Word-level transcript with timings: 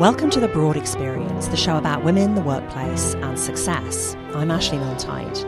Welcome 0.00 0.30
to 0.30 0.40
The 0.40 0.48
Broad 0.48 0.78
Experience, 0.78 1.48
the 1.48 1.58
show 1.58 1.76
about 1.76 2.04
women, 2.04 2.34
the 2.34 2.40
workplace, 2.40 3.12
and 3.16 3.38
success. 3.38 4.16
I'm 4.32 4.50
Ashley 4.50 4.78
Milne-Tyte. 4.78 5.44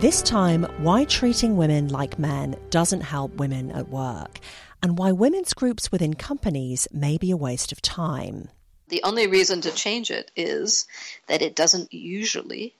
This 0.00 0.22
time, 0.22 0.62
why 0.78 1.06
treating 1.06 1.56
women 1.56 1.88
like 1.88 2.16
men 2.16 2.54
doesn't 2.70 3.00
help 3.00 3.34
women 3.34 3.72
at 3.72 3.88
work, 3.88 4.38
and 4.80 4.96
why 4.96 5.10
women's 5.10 5.54
groups 5.54 5.90
within 5.90 6.14
companies 6.14 6.86
may 6.92 7.18
be 7.18 7.32
a 7.32 7.36
waste 7.36 7.72
of 7.72 7.82
time. 7.82 8.48
The 8.90 9.02
only 9.02 9.26
reason 9.26 9.60
to 9.62 9.74
change 9.74 10.08
it 10.08 10.30
is 10.36 10.86
that 11.26 11.42
it 11.42 11.56
doesn't 11.56 11.92
usually, 11.92 12.76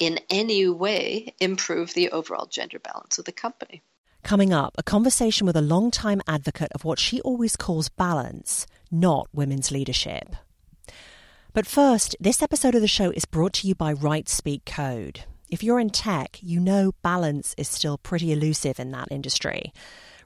in 0.00 0.18
any 0.30 0.66
way, 0.66 1.34
improve 1.40 1.92
the 1.92 2.08
overall 2.08 2.46
gender 2.46 2.78
balance 2.78 3.18
of 3.18 3.26
the 3.26 3.32
company. 3.32 3.82
Coming 4.22 4.54
up, 4.54 4.76
a 4.78 4.82
conversation 4.82 5.46
with 5.46 5.56
a 5.56 5.60
long-time 5.60 6.22
advocate 6.26 6.72
of 6.74 6.86
what 6.86 6.98
she 6.98 7.20
always 7.20 7.54
calls 7.54 7.90
balance, 7.90 8.66
not 8.90 9.28
women's 9.32 9.70
leadership. 9.70 10.34
But 11.52 11.66
first, 11.66 12.14
this 12.20 12.42
episode 12.42 12.74
of 12.74 12.80
the 12.80 12.88
show 12.88 13.10
is 13.10 13.24
brought 13.24 13.52
to 13.54 13.66
you 13.66 13.74
by 13.74 13.92
Write 13.92 14.28
Speak 14.28 14.64
Code. 14.64 15.24
If 15.50 15.62
you're 15.62 15.80
in 15.80 15.90
tech, 15.90 16.38
you 16.42 16.60
know 16.60 16.92
balance 17.02 17.54
is 17.56 17.68
still 17.68 17.98
pretty 17.98 18.32
elusive 18.32 18.78
in 18.78 18.90
that 18.92 19.08
industry. 19.10 19.72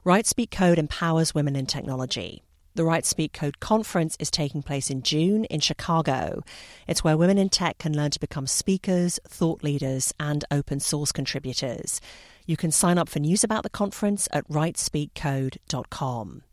Write 0.03 0.27
Speak 0.27 0.51
Code 0.51 0.77
empowers 0.77 1.33
women 1.33 1.55
in 1.55 1.65
technology. 1.65 2.43
The 2.75 2.83
Write 2.83 3.05
Speak 3.05 3.33
Code 3.33 3.59
conference 3.59 4.17
is 4.19 4.29
taking 4.31 4.63
place 4.63 4.89
in 4.89 5.03
June 5.03 5.45
in 5.45 5.59
Chicago. 5.59 6.41
It's 6.87 7.03
where 7.03 7.15
women 7.15 7.37
in 7.37 7.49
tech 7.49 7.77
can 7.77 7.95
learn 7.95 8.11
to 8.11 8.19
become 8.19 8.47
speakers, 8.47 9.19
thought 9.27 9.63
leaders, 9.63 10.11
and 10.19 10.43
open 10.51 10.79
source 10.79 11.11
contributors. 11.11 12.01
You 12.45 12.57
can 12.57 12.71
sign 12.71 12.97
up 12.97 13.07
for 13.07 13.19
news 13.19 13.43
about 13.43 13.63
the 13.63 13.69
conference 13.69 14.27
at 14.33 14.47
writespeakcode.com. 14.49 16.43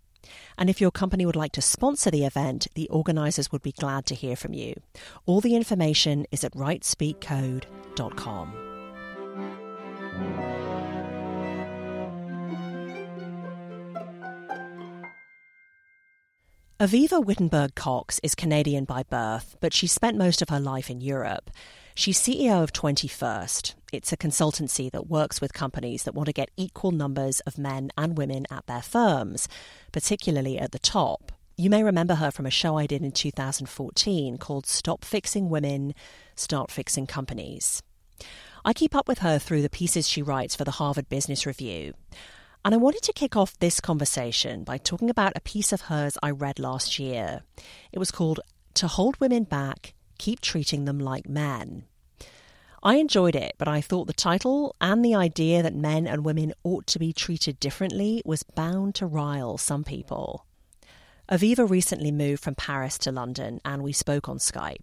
And 0.58 0.70
if 0.70 0.80
your 0.80 0.90
company 0.90 1.26
would 1.26 1.36
like 1.36 1.52
to 1.52 1.62
sponsor 1.62 2.10
the 2.10 2.24
event, 2.24 2.66
the 2.74 2.88
organisers 2.88 3.52
would 3.52 3.62
be 3.62 3.72
glad 3.72 4.06
to 4.06 4.14
hear 4.14 4.36
from 4.36 4.54
you. 4.54 4.74
All 5.26 5.40
the 5.40 5.56
information 5.56 6.26
is 6.30 6.44
at 6.44 6.54
writespeakcode.com. 6.54 8.70
Aviva 16.80 17.22
Wittenberg 17.22 17.74
Cox 17.74 18.18
is 18.22 18.34
Canadian 18.34 18.86
by 18.86 19.02
birth, 19.02 19.54
but 19.60 19.74
she 19.74 19.86
spent 19.86 20.16
most 20.16 20.40
of 20.40 20.48
her 20.48 20.58
life 20.58 20.88
in 20.88 21.02
Europe. 21.02 21.50
She's 21.94 22.20
CEO 22.20 22.62
of 22.62 22.72
20-first. 22.72 23.74
It's 23.92 24.12
a 24.12 24.16
consultancy 24.16 24.90
that 24.92 25.08
works 25.08 25.40
with 25.40 25.52
companies 25.52 26.04
that 26.04 26.14
want 26.14 26.26
to 26.26 26.32
get 26.32 26.50
equal 26.56 26.92
numbers 26.92 27.40
of 27.40 27.58
men 27.58 27.90
and 27.98 28.16
women 28.16 28.46
at 28.50 28.66
their 28.66 28.82
firms, 28.82 29.48
particularly 29.92 30.58
at 30.58 30.72
the 30.72 30.78
top. 30.78 31.32
You 31.56 31.68
may 31.68 31.82
remember 31.82 32.14
her 32.14 32.30
from 32.30 32.46
a 32.46 32.50
show 32.50 32.78
I 32.78 32.86
did 32.86 33.02
in 33.02 33.12
2014 33.12 34.38
called 34.38 34.66
Stop 34.66 35.04
Fixing 35.04 35.50
Women, 35.50 35.94
Start 36.36 36.70
Fixing 36.70 37.06
Companies. 37.06 37.82
I 38.64 38.72
keep 38.72 38.94
up 38.94 39.08
with 39.08 39.18
her 39.18 39.38
through 39.38 39.62
the 39.62 39.68
pieces 39.68 40.08
she 40.08 40.22
writes 40.22 40.54
for 40.54 40.64
the 40.64 40.70
Harvard 40.72 41.08
Business 41.08 41.44
Review. 41.44 41.92
And 42.64 42.74
I 42.74 42.78
wanted 42.78 43.02
to 43.02 43.12
kick 43.12 43.36
off 43.36 43.58
this 43.58 43.80
conversation 43.80 44.64
by 44.64 44.78
talking 44.78 45.10
about 45.10 45.32
a 45.36 45.40
piece 45.40 45.72
of 45.72 45.82
hers 45.82 46.16
I 46.22 46.30
read 46.30 46.58
last 46.58 46.98
year. 46.98 47.42
It 47.90 47.98
was 47.98 48.10
called 48.10 48.40
To 48.74 48.86
Hold 48.86 49.18
Women 49.18 49.44
Back, 49.44 49.94
Keep 50.18 50.40
Treating 50.40 50.84
Them 50.84 50.98
Like 50.98 51.28
Men. 51.28 51.84
I 52.82 52.94
enjoyed 52.96 53.36
it, 53.36 53.56
but 53.58 53.68
I 53.68 53.82
thought 53.82 54.06
the 54.06 54.14
title 54.14 54.74
and 54.80 55.04
the 55.04 55.14
idea 55.14 55.62
that 55.62 55.74
men 55.74 56.06
and 56.06 56.24
women 56.24 56.54
ought 56.64 56.86
to 56.88 56.98
be 56.98 57.12
treated 57.12 57.60
differently 57.60 58.22
was 58.24 58.42
bound 58.42 58.94
to 58.96 59.06
rile 59.06 59.58
some 59.58 59.84
people. 59.84 60.46
Avivah 61.30 61.68
recently 61.68 62.10
moved 62.10 62.42
from 62.42 62.54
Paris 62.54 62.96
to 62.98 63.12
London, 63.12 63.60
and 63.64 63.82
we 63.82 63.92
spoke 63.92 64.28
on 64.28 64.38
Skype. 64.38 64.82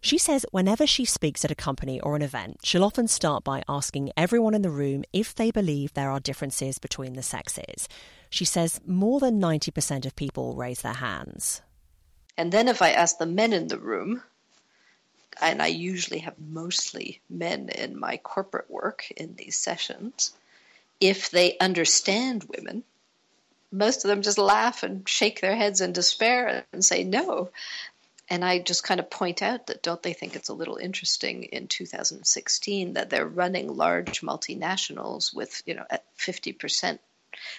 She 0.00 0.18
says 0.18 0.46
whenever 0.52 0.86
she 0.86 1.04
speaks 1.04 1.44
at 1.44 1.50
a 1.50 1.56
company 1.56 1.98
or 2.00 2.14
an 2.14 2.22
event, 2.22 2.58
she'll 2.62 2.84
often 2.84 3.08
start 3.08 3.42
by 3.42 3.64
asking 3.68 4.12
everyone 4.16 4.54
in 4.54 4.62
the 4.62 4.70
room 4.70 5.02
if 5.12 5.34
they 5.34 5.50
believe 5.50 5.94
there 5.94 6.10
are 6.10 6.20
differences 6.20 6.78
between 6.78 7.14
the 7.14 7.22
sexes. 7.22 7.88
She 8.30 8.44
says 8.44 8.80
more 8.86 9.18
than 9.18 9.40
90% 9.40 10.06
of 10.06 10.14
people 10.14 10.54
raise 10.54 10.82
their 10.82 10.92
hands. 10.92 11.62
And 12.36 12.52
then 12.52 12.68
if 12.68 12.80
I 12.80 12.90
ask 12.90 13.18
the 13.18 13.26
men 13.26 13.52
in 13.52 13.66
the 13.66 13.78
room, 13.78 14.22
and 15.40 15.62
I 15.62 15.68
usually 15.68 16.20
have 16.20 16.38
mostly 16.38 17.20
men 17.28 17.68
in 17.68 17.98
my 17.98 18.16
corporate 18.18 18.70
work 18.70 19.10
in 19.16 19.34
these 19.36 19.56
sessions, 19.56 20.32
if 21.00 21.30
they 21.30 21.56
understand 21.58 22.44
women, 22.44 22.84
most 23.70 24.04
of 24.04 24.08
them 24.08 24.22
just 24.22 24.38
laugh 24.38 24.82
and 24.82 25.08
shake 25.08 25.40
their 25.40 25.54
heads 25.54 25.80
in 25.80 25.92
despair 25.92 26.64
and 26.72 26.84
say 26.84 27.04
no. 27.04 27.50
And 28.30 28.44
I 28.44 28.58
just 28.58 28.84
kind 28.84 29.00
of 29.00 29.10
point 29.10 29.42
out 29.42 29.68
that 29.68 29.82
don't 29.82 30.02
they 30.02 30.12
think 30.12 30.36
it's 30.36 30.50
a 30.50 30.54
little 30.54 30.76
interesting 30.76 31.44
in 31.44 31.66
2016 31.66 32.94
that 32.94 33.08
they're 33.10 33.26
running 33.26 33.74
large 33.74 34.20
multinationals 34.20 35.34
with, 35.34 35.62
you 35.66 35.74
know, 35.74 35.84
at 35.88 36.04
50% 36.18 36.98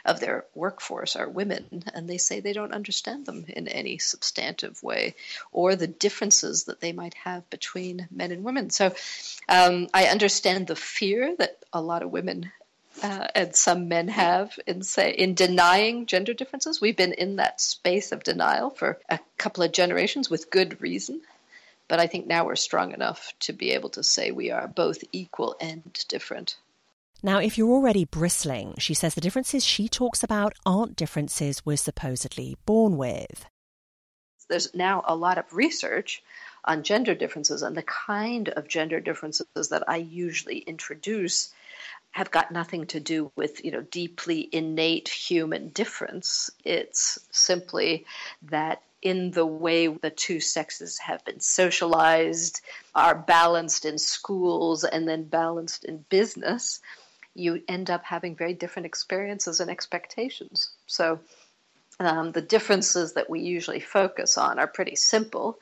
of 0.06 0.20
their 0.20 0.46
workforce 0.56 1.16
are 1.16 1.30
women, 1.30 1.84
and 1.94 2.10
they 2.10 2.18
say 2.18 2.40
they 2.40 2.54
don't 2.54 2.74
understand 2.74 3.26
them 3.26 3.46
in 3.48 3.68
any 3.68 3.98
substantive 3.98 4.82
way, 4.84 5.16
or 5.52 5.76
the 5.76 5.88
differences 5.88 6.66
that 6.66 6.82
they 6.82 6.92
might 6.92 7.14
have 7.16 7.50
between 7.50 8.08
men 8.12 8.32
and 8.32 8.44
women. 8.44 8.70
So 8.70 8.94
um, 9.48 9.88
I 9.94 10.06
understand 10.06 10.68
the 10.68 10.76
fear 10.76 11.36
that 11.38 11.58
a 11.74 11.82
lot 11.82 12.04
of 12.04 12.12
women 12.12 12.52
uh, 13.02 13.28
and 13.36 13.56
some 13.56 13.88
men 13.88 14.08
have 14.10 14.60
in 14.68 14.84
say 14.84 15.12
in 15.12 15.34
denying 15.34 16.06
gender 16.06 16.34
differences. 16.34 16.82
We've 16.82 16.98
been 16.98 17.14
in 17.14 17.38
that 17.38 17.62
space 17.62 18.12
of 18.12 18.24
denial 18.24 18.70
for 18.70 19.00
a 19.10 19.20
couple 19.38 19.64
of 19.64 19.72
generations 19.72 20.30
with 20.30 20.50
good 20.50 20.82
reason. 20.82 21.22
But 21.88 22.00
I 22.00 22.08
think 22.08 22.28
now 22.28 22.46
we're 22.46 22.56
strong 22.56 22.94
enough 22.94 23.34
to 23.42 23.54
be 23.54 23.72
able 23.72 23.90
to 23.92 24.04
say 24.04 24.32
we 24.32 24.52
are 24.52 24.68
both 24.68 25.04
equal 25.12 25.56
and 25.60 25.82
different. 26.08 26.56
Now, 27.22 27.40
if 27.40 27.58
you're 27.58 27.72
already 27.72 28.06
bristling, 28.06 28.76
she 28.78 28.94
says 28.94 29.16
the 29.16 29.22
differences 29.22 29.66
she 29.66 29.90
talks 29.90 30.24
about 30.24 30.54
aren't 30.66 30.96
differences 30.96 31.66
we're 31.66 31.78
supposedly 31.78 32.56
born 32.66 32.96
with. 32.96 33.46
There's 34.48 34.74
now 34.74 35.04
a 35.06 35.16
lot 35.16 35.38
of 35.38 35.54
research 35.54 36.24
on 36.64 36.84
gender 36.84 37.14
differences, 37.16 37.62
and 37.62 37.76
the 37.76 37.84
kind 37.84 38.50
of 38.50 38.68
gender 38.68 39.00
differences 39.00 39.46
that 39.70 39.84
I 39.88 39.98
usually 39.98 40.60
introduce 40.60 41.54
have 42.12 42.32
got 42.32 42.52
nothing 42.52 42.88
to 42.88 43.00
do 43.00 43.32
with 43.36 43.64
you 43.64 43.72
know 43.72 43.82
deeply 43.82 44.50
innate 44.52 45.08
human 45.08 45.70
difference 45.70 46.50
it's 46.66 47.20
simply 47.32 48.06
that 48.42 48.82
in 49.02 49.32
the 49.32 49.46
way 49.46 49.88
the 49.88 50.10
two 50.10 50.40
sexes 50.40 50.98
have 50.98 51.24
been 51.24 51.40
socialized 51.40 52.62
are 52.96 53.16
balanced 53.16 53.86
in 53.86 53.98
schools 53.98 54.84
and 54.84 55.08
then 55.08 55.24
balanced 55.24 55.86
in 55.86 56.04
business 56.10 56.82
you 57.36 57.62
end 57.68 57.90
up 57.90 58.04
having 58.04 58.36
very 58.36 58.54
different 58.54 58.86
experiences 58.86 59.60
and 59.60 59.70
expectations 59.70 60.72
so 60.88 61.20
um, 62.00 62.32
the 62.32 62.42
differences 62.42 63.14
that 63.14 63.30
we 63.30 63.42
usually 63.42 63.80
focus 63.80 64.38
on 64.38 64.60
are 64.60 64.68
pretty 64.68 64.96
simple 64.96 65.60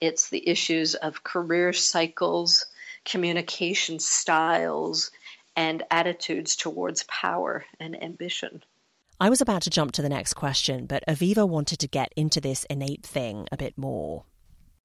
it's 0.00 0.28
the 0.28 0.48
issues 0.48 0.94
of 0.94 1.24
career 1.24 1.72
cycles 1.72 2.66
communication 3.06 3.98
styles 3.98 5.10
and 5.56 5.82
attitudes 5.90 6.54
towards 6.54 7.04
power 7.04 7.64
and 7.80 8.00
ambition. 8.02 8.62
I 9.18 9.30
was 9.30 9.40
about 9.40 9.62
to 9.62 9.70
jump 9.70 9.92
to 9.92 10.02
the 10.02 10.10
next 10.10 10.34
question, 10.34 10.84
but 10.84 11.02
Avivah 11.08 11.48
wanted 11.48 11.78
to 11.78 11.88
get 11.88 12.12
into 12.16 12.38
this 12.38 12.64
innate 12.64 13.06
thing 13.06 13.48
a 13.50 13.56
bit 13.56 13.78
more. 13.78 14.24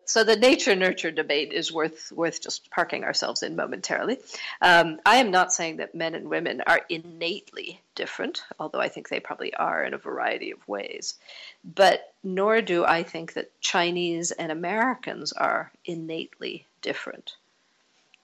So 0.06 0.24
the 0.24 0.36
nature 0.36 0.76
nurture 0.76 1.12
debate 1.12 1.54
is 1.54 1.72
worth 1.72 2.12
worth 2.12 2.42
just 2.42 2.70
parking 2.70 3.04
ourselves 3.04 3.44
in 3.44 3.56
momentarily. 3.56 4.20
Um, 4.62 5.00
I 5.06 5.18
am 5.18 5.32
not 5.32 5.54
saying 5.54 5.78
that 5.78 5.96
men 5.96 6.16
and 6.16 6.30
women 6.30 6.62
are 6.66 6.82
innately 6.90 7.82
different, 7.96 8.44
although 8.60 8.82
I 8.82 8.90
think 8.90 9.08
they 9.08 9.20
probably 9.20 9.54
are 9.54 9.84
in 9.84 9.94
a 9.94 10.00
variety 10.00 10.52
of 10.52 10.68
ways. 10.68 11.16
But 11.64 12.14
nor 12.24 12.62
do 12.62 12.84
I 12.84 13.04
think 13.04 13.34
that 13.34 13.60
Chinese 13.62 14.32
and 14.32 14.52
Americans 14.52 15.34
are 15.34 15.72
innately 15.86 16.66
different. 16.82 17.36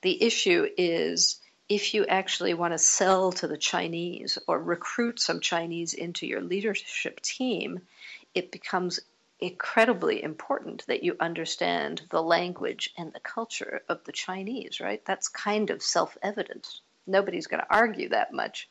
The 0.02 0.22
issue 0.22 0.68
is 0.78 1.40
if 1.70 1.94
you 1.94 2.06
actually 2.06 2.54
want 2.54 2.74
to 2.74 2.78
sell 2.78 3.32
to 3.34 3.48
the 3.48 3.58
Chinese 3.58 4.38
or 4.48 4.60
recruit 4.60 5.20
some 5.20 5.42
Chinese 5.42 5.94
into 5.94 6.26
your 6.26 6.42
leadership 6.42 7.20
team, 7.22 7.82
it 8.34 8.52
becomes 8.52 9.00
incredibly 9.40 10.24
important 10.24 10.86
that 10.88 11.04
you 11.04 11.16
understand 11.20 12.02
the 12.10 12.22
language 12.22 12.90
and 12.98 13.14
the 13.14 13.20
culture 13.20 13.82
of 13.88 14.04
the 14.04 14.12
Chinese, 14.12 14.80
right? 14.80 15.04
That's 15.06 15.28
kind 15.28 15.70
of 15.70 15.82
self 15.82 16.18
evident. 16.24 16.82
Nobody's 17.06 17.48
going 17.48 17.62
to 17.62 17.74
argue 17.74 18.10
that 18.10 18.34
much. 18.34 18.68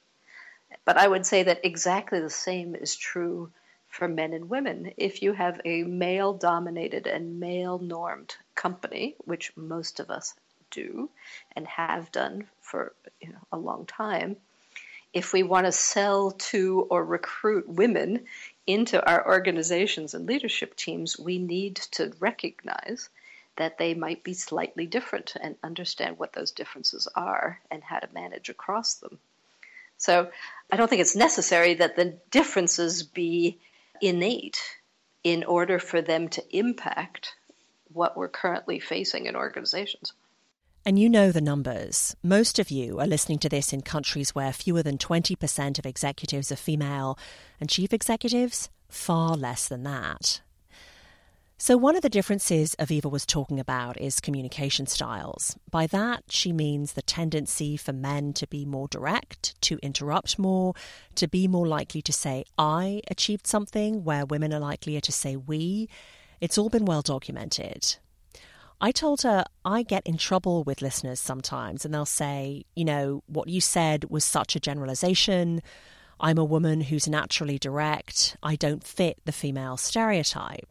But 0.85 0.99
I 0.99 1.07
would 1.07 1.25
say 1.25 1.45
that 1.45 1.65
exactly 1.65 2.21
the 2.21 2.31
same 2.31 2.75
is 2.75 2.97
true 2.97 3.51
for 3.89 4.09
men 4.09 4.33
and 4.33 4.51
women. 4.51 4.93
If 4.97 5.23
you 5.23 5.33
have 5.33 5.61
a 5.65 5.85
male 5.85 6.35
dominated 6.35 7.07
and 7.07 7.41
male 7.41 7.79
normed 7.79 8.37
company, 8.55 9.17
which 9.25 9.57
most 9.57 10.01
of 10.01 10.11
us 10.11 10.35
do 10.71 11.09
and 11.55 11.67
have 11.69 12.13
done 12.13 12.49
for 12.61 12.93
you 13.21 13.31
know, 13.31 13.39
a 13.53 13.59
long 13.59 13.87
time, 13.87 14.37
if 15.13 15.33
we 15.33 15.43
want 15.43 15.67
to 15.67 15.73
sell 15.73 16.33
to 16.33 16.87
or 16.91 17.05
recruit 17.05 17.69
women 17.69 18.27
into 18.67 19.05
our 19.09 19.27
organizations 19.27 20.15
and 20.15 20.27
leadership 20.27 20.77
teams, 20.77 21.19
we 21.19 21.39
need 21.39 21.77
to 21.93 22.13
recognize 22.19 23.09
that 23.57 23.79
they 23.79 23.95
might 23.95 24.23
be 24.23 24.35
slightly 24.35 24.87
different 24.87 25.35
and 25.41 25.57
understand 25.63 26.19
what 26.19 26.33
those 26.33 26.51
differences 26.51 27.09
are 27.15 27.61
and 27.71 27.83
how 27.83 27.99
to 27.99 28.09
manage 28.13 28.49
across 28.49 28.95
them. 28.95 29.19
So 29.99 30.31
I 30.71 30.77
don't 30.77 30.89
think 30.89 31.01
it's 31.01 31.17
necessary 31.17 31.75
that 31.75 31.97
the 31.97 32.19
differences 32.31 33.03
be 33.03 33.59
innate 34.01 34.61
in 35.25 35.45
order 35.45 35.79
for 35.79 36.03
them 36.03 36.29
to 36.29 36.57
impact 36.57 37.35
what 37.93 38.17
we're 38.17 38.29
currently 38.29 38.79
facing 38.79 39.27
in 39.27 39.37
organizations. 39.37 40.13
And 40.87 41.01
you 41.01 41.09
know 41.09 41.33
the 41.33 41.41
numbers. 41.41 42.15
Most 42.23 42.61
of 42.61 42.71
you 42.71 43.01
are 43.01 43.09
listening 43.09 43.41
to 43.41 43.49
this 43.49 43.73
in 43.73 43.83
countries 43.83 44.37
where 44.37 44.53
fewer 44.53 44.85
than 44.85 44.99
20% 44.99 45.81
of 45.81 45.85
executives 45.85 46.53
are 46.53 46.57
female, 46.57 47.19
and 47.59 47.69
chief 47.69 47.93
executives, 47.93 48.71
far 48.89 49.35
less 49.35 49.67
than 49.67 49.83
that. 49.83 50.43
So, 51.59 51.77
one 51.77 51.97
of 51.97 52.03
the 52.03 52.09
differences 52.09 52.77
Avivah 52.79 53.11
was 53.11 53.27
talking 53.27 53.59
about 53.59 54.01
is 54.01 54.21
communication 54.21 54.87
styles. 54.87 55.59
By 55.69 55.89
that, 55.89 56.23
she 56.29 56.53
means 56.53 56.93
the 56.93 57.03
tendency 57.03 57.77
for 57.77 57.93
men 57.93 58.33
to 58.35 58.47
be 58.47 58.65
more 58.65 58.87
direct, 58.87 59.61
to 59.63 59.81
interrupt 59.83 60.39
more, 60.39 60.75
to 61.17 61.27
be 61.27 61.49
more 61.49 61.67
likely 61.67 62.03
to 62.03 62.13
say, 62.13 62.45
I 62.57 63.03
achieved 63.11 63.49
something, 63.49 64.05
where 64.05 64.25
women 64.25 64.55
are 64.55 64.61
likelier 64.61 65.01
to 65.01 65.11
say, 65.11 65.35
we. 65.35 65.89
It's 66.41 66.57
all 66.57 66.69
been 66.69 66.85
well 66.85 67.03
documented. 67.03 67.97
I 68.81 68.93
told 68.93 69.23
her 69.23 69.45
I 69.65 69.83
get 69.83 70.07
in 70.07 70.19
trouble 70.19 70.63
with 70.65 70.83
listeners 70.83 71.19
sometimes, 71.19 71.85
and 71.85 71.95
they'll 71.95 72.05
say, 72.05 72.65
you 72.75 72.85
know, 72.85 73.23
what 73.27 73.49
you 73.49 73.61
said 73.61 74.11
was 74.11 74.25
such 74.25 74.55
a 74.55 74.61
generalization. 74.61 75.63
I'm 76.21 76.39
a 76.39 76.45
woman 76.45 76.83
who's 76.83 77.09
naturally 77.09 77.59
direct. 77.59 78.37
I 78.43 78.57
don't 78.57 78.85
fit 78.85 79.19
the 79.25 79.33
female 79.33 79.77
stereotype. 79.77 80.69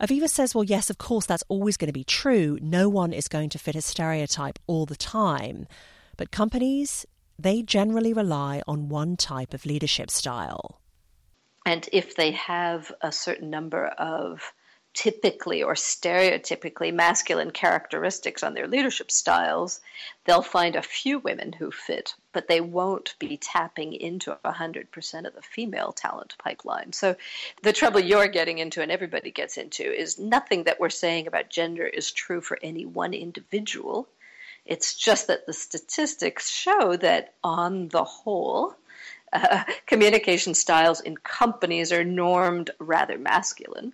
Avivah 0.00 0.28
says, 0.28 0.54
well, 0.54 0.64
yes, 0.64 0.90
of 0.90 0.98
course, 0.98 1.26
that's 1.26 1.42
always 1.48 1.76
going 1.76 1.88
to 1.88 1.92
be 1.92 2.04
true. 2.04 2.58
No 2.60 2.88
one 2.88 3.12
is 3.12 3.26
going 3.26 3.48
to 3.50 3.58
fit 3.58 3.74
a 3.74 3.82
stereotype 3.82 4.58
all 4.66 4.86
the 4.86 4.94
time. 4.96 5.66
But 6.16 6.30
companies, 6.30 7.04
they 7.38 7.62
generally 7.62 8.12
rely 8.12 8.62
on 8.68 8.88
one 8.88 9.16
type 9.16 9.54
of 9.54 9.66
leadership 9.66 10.10
style. 10.10 10.80
And 11.66 11.88
if 11.92 12.16
they 12.16 12.32
have 12.32 12.92
a 13.00 13.10
certain 13.12 13.50
number 13.50 13.86
of 13.86 14.52
typically 14.98 15.62
or 15.62 15.74
stereotypically 15.74 16.92
masculine 16.92 17.52
characteristics 17.52 18.42
on 18.42 18.52
their 18.52 18.66
leadership 18.66 19.12
styles, 19.12 19.80
they'll 20.24 20.42
find 20.42 20.74
a 20.74 20.82
few 20.82 21.20
women 21.20 21.52
who 21.52 21.70
fit, 21.70 22.16
but 22.32 22.48
they 22.48 22.60
won't 22.60 23.14
be 23.20 23.36
tapping 23.36 23.92
into 23.92 24.36
100% 24.44 25.24
of 25.24 25.34
the 25.36 25.42
female 25.42 25.92
talent 25.92 26.34
pipeline. 26.42 26.92
So 26.92 27.14
the 27.62 27.72
trouble 27.72 28.00
you're 28.00 28.26
getting 28.26 28.58
into 28.58 28.82
and 28.82 28.90
everybody 28.90 29.30
gets 29.30 29.56
into 29.56 29.84
is 29.84 30.18
nothing 30.18 30.64
that 30.64 30.80
we're 30.80 30.90
saying 30.90 31.28
about 31.28 31.48
gender 31.48 31.86
is 31.86 32.10
true 32.10 32.40
for 32.40 32.58
any 32.60 32.84
one 32.84 33.14
individual. 33.14 34.08
It's 34.66 34.96
just 34.96 35.28
that 35.28 35.46
the 35.46 35.52
statistics 35.52 36.50
show 36.50 36.96
that 36.96 37.34
on 37.44 37.86
the 37.86 38.02
whole, 38.02 38.74
uh, 39.32 39.62
communication 39.86 40.54
styles 40.54 41.00
in 41.00 41.16
companies 41.18 41.92
are 41.92 42.02
normed 42.02 42.70
rather 42.80 43.16
masculine. 43.16 43.92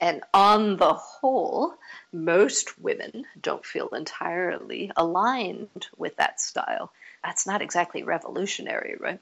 And 0.00 0.22
on 0.34 0.76
the 0.76 0.92
whole, 0.92 1.74
most 2.12 2.78
women 2.78 3.24
don't 3.40 3.64
feel 3.64 3.88
entirely 3.88 4.92
aligned 4.96 5.86
with 5.96 6.16
that 6.16 6.40
style. 6.40 6.92
That's 7.24 7.46
not 7.46 7.62
exactly 7.62 8.02
revolutionary, 8.02 8.96
right? 9.00 9.20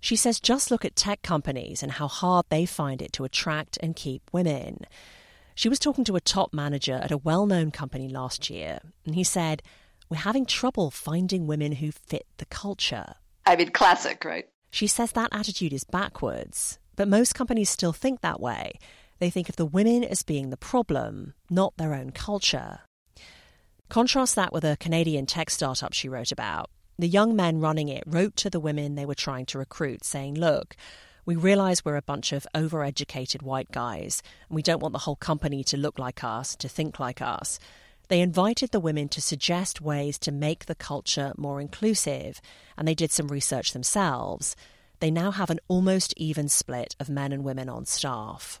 She 0.00 0.16
says 0.16 0.40
just 0.40 0.70
look 0.70 0.84
at 0.84 0.96
tech 0.96 1.22
companies 1.22 1.82
and 1.82 1.92
how 1.92 2.08
hard 2.08 2.46
they 2.48 2.66
find 2.66 3.00
it 3.02 3.12
to 3.14 3.24
attract 3.24 3.78
and 3.82 3.94
keep 3.94 4.22
women. 4.32 4.86
She 5.54 5.68
was 5.68 5.78
talking 5.78 6.04
to 6.04 6.16
a 6.16 6.20
top 6.20 6.54
manager 6.54 6.94
at 6.94 7.12
a 7.12 7.18
well 7.18 7.46
known 7.46 7.70
company 7.70 8.08
last 8.08 8.48
year, 8.48 8.80
and 9.04 9.14
he 9.14 9.24
said, 9.24 9.62
We're 10.08 10.16
having 10.18 10.46
trouble 10.46 10.90
finding 10.90 11.46
women 11.46 11.72
who 11.72 11.92
fit 11.92 12.26
the 12.38 12.46
culture. 12.46 13.14
I 13.44 13.56
mean, 13.56 13.70
classic, 13.70 14.24
right? 14.24 14.48
She 14.70 14.86
says 14.86 15.12
that 15.12 15.28
attitude 15.32 15.72
is 15.72 15.84
backwards, 15.84 16.78
but 16.96 17.08
most 17.08 17.34
companies 17.34 17.68
still 17.68 17.92
think 17.92 18.20
that 18.20 18.40
way. 18.40 18.78
They 19.20 19.30
think 19.30 19.50
of 19.50 19.56
the 19.56 19.66
women 19.66 20.02
as 20.02 20.22
being 20.22 20.48
the 20.48 20.56
problem, 20.56 21.34
not 21.50 21.76
their 21.76 21.94
own 21.94 22.10
culture. 22.10 22.80
Contrast 23.90 24.34
that 24.34 24.52
with 24.52 24.64
a 24.64 24.78
Canadian 24.78 25.26
tech 25.26 25.50
startup 25.50 25.92
she 25.92 26.08
wrote 26.08 26.32
about. 26.32 26.70
The 26.98 27.06
young 27.06 27.36
men 27.36 27.60
running 27.60 27.88
it 27.88 28.02
wrote 28.06 28.34
to 28.36 28.50
the 28.50 28.60
women 28.60 28.94
they 28.94 29.04
were 29.04 29.14
trying 29.14 29.46
to 29.46 29.58
recruit, 29.58 30.04
saying, 30.04 30.34
Look, 30.34 30.74
we 31.26 31.36
realize 31.36 31.84
we're 31.84 31.96
a 31.96 32.02
bunch 32.02 32.32
of 32.32 32.46
overeducated 32.54 33.42
white 33.42 33.70
guys, 33.70 34.22
and 34.48 34.56
we 34.56 34.62
don't 34.62 34.80
want 34.80 34.92
the 34.92 35.00
whole 35.00 35.16
company 35.16 35.62
to 35.64 35.76
look 35.76 35.98
like 35.98 36.24
us, 36.24 36.56
to 36.56 36.68
think 36.68 36.98
like 36.98 37.20
us. 37.20 37.58
They 38.08 38.20
invited 38.22 38.70
the 38.70 38.80
women 38.80 39.08
to 39.10 39.20
suggest 39.20 39.82
ways 39.82 40.18
to 40.20 40.32
make 40.32 40.64
the 40.64 40.74
culture 40.74 41.34
more 41.36 41.60
inclusive, 41.60 42.40
and 42.76 42.88
they 42.88 42.94
did 42.94 43.12
some 43.12 43.28
research 43.28 43.72
themselves. 43.72 44.56
They 45.00 45.10
now 45.10 45.30
have 45.30 45.50
an 45.50 45.60
almost 45.68 46.14
even 46.16 46.48
split 46.48 46.96
of 46.98 47.10
men 47.10 47.32
and 47.32 47.44
women 47.44 47.68
on 47.68 47.84
staff. 47.84 48.60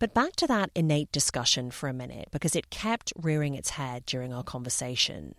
But 0.00 0.14
back 0.14 0.34
to 0.36 0.46
that 0.46 0.70
innate 0.74 1.12
discussion 1.12 1.70
for 1.70 1.88
a 1.88 1.92
minute, 1.92 2.28
because 2.32 2.56
it 2.56 2.70
kept 2.70 3.12
rearing 3.16 3.54
its 3.54 3.70
head 3.70 4.06
during 4.06 4.32
our 4.32 4.42
conversation. 4.42 5.34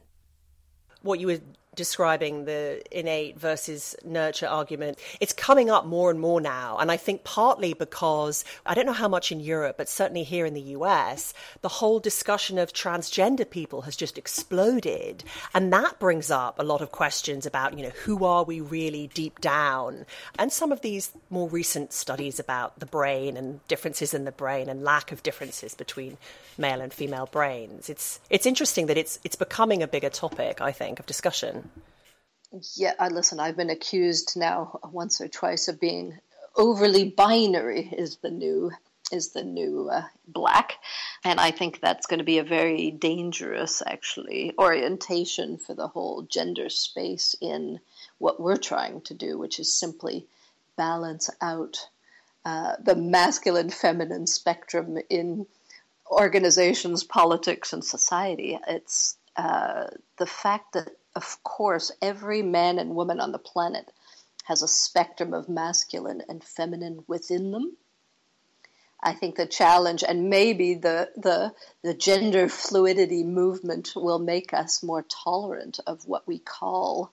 What 1.02 1.20
you 1.20 1.28
were 1.28 1.40
describing 1.76 2.44
the 2.44 2.82
innate 2.92 3.40
versus 3.40 3.96
nurture 4.04 4.48
argument, 4.48 5.00
it's 5.22 5.32
coming 5.32 5.70
up 5.70 5.86
more 5.86 6.12
and 6.12 6.20
more 6.20 6.42
now. 6.42 6.78
And 6.78 6.92
I 6.92 6.98
think 6.98 7.24
partly 7.24 7.74
because 7.74 8.44
I 8.66 8.74
don't 8.74 8.86
know 8.86 8.92
how 8.92 9.08
much 9.08 9.32
in 9.32 9.40
Europe, 9.40 9.78
but 9.78 9.88
certainly 9.88 10.24
here 10.24 10.46
in 10.46 10.54
the 10.54 10.76
US, 10.76 11.34
the 11.62 11.70
whole 11.70 12.02
discussion 12.02 12.58
of 12.58 12.74
transgender 12.74 13.50
people 13.50 13.84
has 13.84 13.96
just 13.96 14.18
exploded. 14.18 15.24
And 15.54 15.72
that 15.72 15.98
brings 15.98 16.30
up 16.30 16.60
a 16.60 16.64
lot 16.64 16.82
of 16.82 16.92
questions 16.92 17.46
about, 17.46 17.78
you 17.78 17.84
know, 17.84 17.94
who 18.04 18.26
are 18.26 18.44
we 18.44 18.60
really 18.60 19.08
deep 19.14 19.40
down? 19.40 20.06
And 20.38 20.52
some 20.52 20.74
of 20.74 20.82
these 20.82 21.12
more 21.30 21.48
recent 21.48 21.94
studies 21.94 22.38
about 22.38 22.80
the 22.80 22.86
brain 22.86 23.38
and 23.38 23.66
differences 23.70 24.14
in 24.14 24.26
the 24.26 24.32
brain 24.34 24.68
and 24.68 24.84
lack 24.84 25.14
of 25.14 25.24
differences 25.24 25.74
between 25.74 26.18
male 26.58 26.82
and 26.82 26.94
female 26.94 27.28
brains. 27.32 27.90
It's 27.90 28.20
it's 28.30 28.46
interesting 28.46 28.88
that 28.88 28.98
it's 28.98 29.20
it's 29.24 29.36
becoming 29.36 29.82
a 29.82 29.88
bigger 29.88 30.10
topic, 30.10 30.62
I 30.62 30.72
think, 30.72 31.00
of 31.00 31.06
discussion. 31.06 31.70
Yeah, 32.76 32.94
listen. 33.10 33.40
I've 33.40 33.56
been 33.56 33.70
accused 33.70 34.34
now 34.36 34.80
once 34.92 35.22
or 35.22 35.28
twice 35.30 35.68
of 35.68 35.80
being 35.80 36.20
overly 36.56 37.06
binary. 37.06 37.90
Is 37.98 38.18
the 38.18 38.30
new 38.30 38.72
is 39.12 39.30
the 39.30 39.44
new 39.44 39.90
uh, 39.90 40.04
black, 40.28 40.78
and 41.24 41.40
I 41.40 41.52
think 41.52 41.80
that's 41.80 42.08
going 42.08 42.20
to 42.20 42.26
be 42.26 42.40
a 42.40 42.44
very 42.44 42.92
dangerous, 42.92 43.82
actually, 43.86 44.54
orientation 44.58 45.58
for 45.58 45.74
the 45.74 45.88
whole 45.88 46.24
gender 46.24 46.70
space 46.70 47.36
in 47.42 47.80
what 48.18 48.40
we're 48.40 48.58
trying 48.58 49.02
to 49.02 49.14
do, 49.14 49.38
which 49.38 49.60
is 49.60 49.74
simply 49.74 50.26
balance 50.78 51.30
out 51.42 51.88
uh, 52.44 52.76
the 52.84 52.96
masculine 52.96 53.70
feminine 53.70 54.28
spectrum 54.28 54.98
in 55.10 55.46
organizations, 56.10 57.04
politics, 57.04 57.72
and 57.72 57.84
society. 57.84 58.60
It's 58.68 59.16
uh, 59.38 59.88
the 60.18 60.26
fact 60.26 60.74
that 60.74 60.90
of 61.16 61.44
course, 61.44 61.92
every 62.02 62.42
man 62.42 62.80
and 62.80 62.96
woman 62.96 63.20
on 63.20 63.32
the 63.32 63.40
planet 63.40 63.92
has 64.46 64.62
a 64.62 64.68
spectrum 64.68 65.34
of 65.34 65.50
masculine 65.50 66.22
and 66.28 66.44
feminine 66.44 67.04
within 67.08 67.52
them. 67.52 67.78
I 69.04 69.14
think 69.14 69.36
the 69.36 69.48
challenge 69.48 70.04
and 70.08 70.30
maybe 70.30 70.76
the, 70.76 71.10
the, 71.16 71.54
the 71.82 71.94
gender 71.94 72.48
fluidity 72.48 73.24
movement 73.24 73.94
will 73.96 74.20
make 74.20 74.54
us 74.54 74.84
more 74.84 75.04
tolerant 75.04 75.80
of 75.88 76.08
what 76.08 76.28
we 76.28 76.38
call 76.38 77.12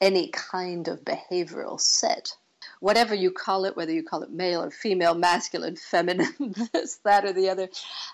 any 0.00 0.28
kind 0.28 0.88
of 0.88 1.04
behavioral 1.04 1.78
set. 1.78 2.36
Whatever 2.80 3.14
you 3.14 3.30
call 3.30 3.64
it, 3.66 3.76
whether 3.76 3.92
you 3.92 4.02
call 4.02 4.22
it 4.22 4.30
male 4.30 4.62
or 4.62 4.70
female, 4.70 5.14
masculine, 5.14 5.76
feminine, 5.76 6.32
this, 6.72 6.96
that, 7.04 7.24
or 7.24 7.32
the 7.32 7.50
other, 7.50 7.68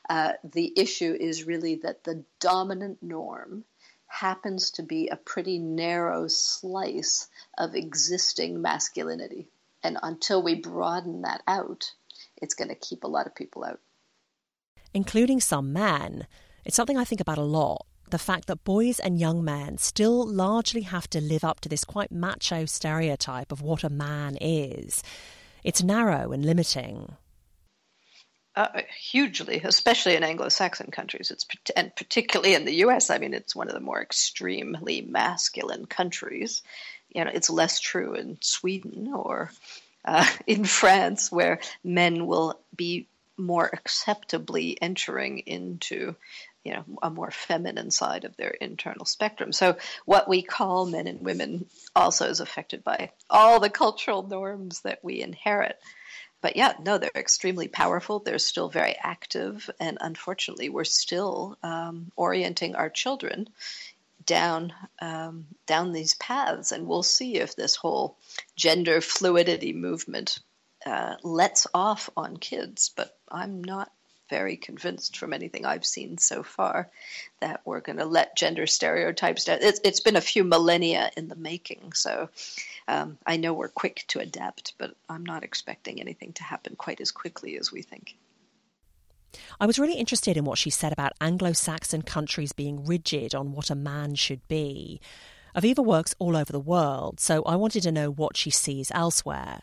uh, 0.09 0.33
the 0.43 0.73
issue 0.77 1.17
is 1.19 1.45
really 1.45 1.77
that 1.77 2.05
the 2.05 2.25
dominant 2.41 3.03
norm 3.03 3.65
happens 4.15 4.71
to 4.71 4.83
be 4.83 5.09
a 5.09 5.17
pretty 5.17 5.59
narrow 5.59 6.29
slice 6.29 7.29
of 7.59 7.75
existing 7.75 8.63
masculinity. 8.63 9.49
And 9.83 9.99
until 10.03 10.43
we 10.43 10.55
broaden 10.55 11.23
that 11.23 11.43
out, 11.47 11.93
it's 12.41 12.55
going 12.55 12.69
to 12.69 12.75
keep 12.75 13.05
a 13.05 13.09
lot 13.09 13.27
of 13.27 13.35
people 13.35 13.65
out. 13.65 13.81
Including 14.93 15.41
some 15.41 15.73
men. 15.73 16.27
It's 16.65 16.77
something 16.77 16.97
I 16.97 17.05
think 17.05 17.21
about 17.21 17.39
a 17.39 17.43
lot. 17.43 17.87
The 18.11 18.19
fact 18.19 18.47
that 18.47 18.65
boys 18.65 19.01
and 19.01 19.19
young 19.19 19.43
men 19.43 19.79
still 19.79 20.25
largely 20.25 20.83
have 20.83 21.11
to 21.11 21.21
live 21.21 21.43
up 21.43 21.61
to 21.61 21.69
this 21.69 21.85
quite 21.85 22.13
macho 22.13 22.67
stereotype 22.67 23.51
of 23.51 23.63
what 23.63 23.83
a 23.83 23.91
man 23.91 24.37
is. 24.41 25.03
It's 25.65 25.83
narrow 25.83 26.31
and 26.31 26.45
limiting. 26.45 27.17
Uh, 28.57 28.83
hugely, 28.97 29.61
especially 29.65 30.15
in 30.15 30.23
Anglo-Saxon 30.23 30.93
countries. 30.93 31.33
It's 31.33 31.45
and 31.75 31.95
particularly 31.97 32.55
in 32.55 32.65
the 32.65 32.75
U.S. 32.77 33.11
I 33.11 33.19
mean, 33.19 33.35
it's 33.35 33.57
one 33.57 33.67
of 33.67 33.75
the 33.75 33.81
more 33.81 34.01
extremely 34.01 35.01
masculine 35.01 35.87
countries. 35.87 36.63
You 37.11 37.25
know, 37.25 37.33
it's 37.35 37.51
less 37.51 37.81
true 37.81 38.15
in 38.15 38.39
Sweden 38.43 39.11
or 39.13 39.51
uh, 40.05 40.25
in 40.47 40.65
France, 40.65 41.33
where 41.33 41.59
men 41.83 42.27
will 42.27 42.61
be 42.77 43.09
more 43.37 43.69
acceptably 43.73 44.81
entering 44.81 45.39
into 45.41 46.15
you 46.63 46.73
know 46.73 46.85
a 47.03 47.11
more 47.11 47.33
feminine 47.33 47.91
side 47.91 48.25
of 48.25 48.37
their 48.37 48.51
internal 48.51 49.05
spectrum 49.05 49.53
so 49.53 49.77
what 50.05 50.29
we 50.29 50.41
call 50.41 50.87
men 50.87 51.09
and 51.09 51.21
women 51.21 51.67
also 51.97 52.29
is 52.29 52.39
affected 52.39 52.85
by 52.85 53.11
all 53.29 53.59
the 53.59 53.69
cultural 53.69 54.23
norms 54.23 54.83
that 54.83 55.01
we 55.03 55.21
inherit 55.21 55.79
but 56.45 56.57
yeah 56.57 56.75
no 56.85 56.99
they're 56.99 57.11
extremely 57.17 57.69
powerful 57.69 58.21
they're 58.21 58.39
still 58.39 58.69
very 58.69 58.95
active 59.03 59.69
and 59.81 59.97
unfortunately 60.01 60.69
we're 60.69 60.85
still 60.85 61.57
um, 61.63 62.13
orienting 62.17 62.77
our 62.77 62.91
children 62.91 63.49
down 64.27 64.73
um, 65.01 65.47
down 65.67 65.93
these 65.93 66.15
paths, 66.15 66.73
and 66.73 66.87
we'll 66.87 67.03
see 67.03 67.37
if 67.37 67.57
this 67.57 67.77
whole 67.77 68.17
gender 68.57 69.01
fluidity 69.01 69.73
movement 69.73 70.41
uh, 70.87 71.17
lets 71.23 71.67
off 71.75 72.11
on 72.17 72.37
kids. 72.37 72.91
But 72.95 73.17
I'm 73.31 73.63
not 73.63 73.91
very 74.31 74.57
convinced 74.57 75.19
from 75.19 75.33
anything 75.33 75.67
I've 75.67 75.85
seen 75.85 76.17
so 76.19 76.43
far 76.43 76.89
that 77.41 77.61
we're 77.65 77.81
going 77.81 77.99
to 77.99 78.07
let 78.07 78.37
gender 78.37 78.67
stereotypes 78.67 79.45
down. 79.45 79.59
It's, 79.61 79.81
it's 79.85 80.01
been 80.01 80.17
a 80.17 80.21
few 80.23 80.45
millennia 80.45 81.11
in 81.17 81.29
the 81.29 81.37
making, 81.37 81.93
so 81.93 82.31
um, 82.89 83.19
I 83.27 83.37
know 83.37 83.55
we're 83.55 83.69
quick 83.69 84.05
to 84.09 84.21
adapt, 84.21 84.75
but 84.79 84.95
I'm 85.09 85.25
not 85.25 85.45
expecting 85.45 86.01
anything 86.01 86.33
to 86.35 86.43
happen 86.43 86.77
quite 86.77 87.01
as 87.01 87.11
quickly 87.11 87.57
as 87.59 87.73
we 87.73 87.83
think. 87.83 88.17
I 89.61 89.67
was 89.67 89.79
really 89.79 89.95
interested 89.95 90.37
in 90.37 90.45
what 90.45 90.59
she 90.59 90.71
said 90.71 90.93
about 90.93 91.13
Anglo 91.21 91.53
Saxon 91.53 92.03
countries 92.03 92.53
being 92.53 92.85
rigid 92.85 93.35
on 93.35 93.53
what 93.53 93.71
a 93.71 93.75
man 93.75 94.15
should 94.15 94.47
be. 94.49 95.01
Avivah 95.57 95.85
works 95.85 96.15
all 96.19 96.37
over 96.37 96.53
the 96.53 96.61
world, 96.61 97.21
so 97.21 97.43
I 97.45 97.57
wanted 97.57 97.83
to 97.85 97.93
know 97.93 98.11
what 98.11 98.37
she 98.37 98.51
sees 98.51 98.91
elsewhere. 98.93 99.63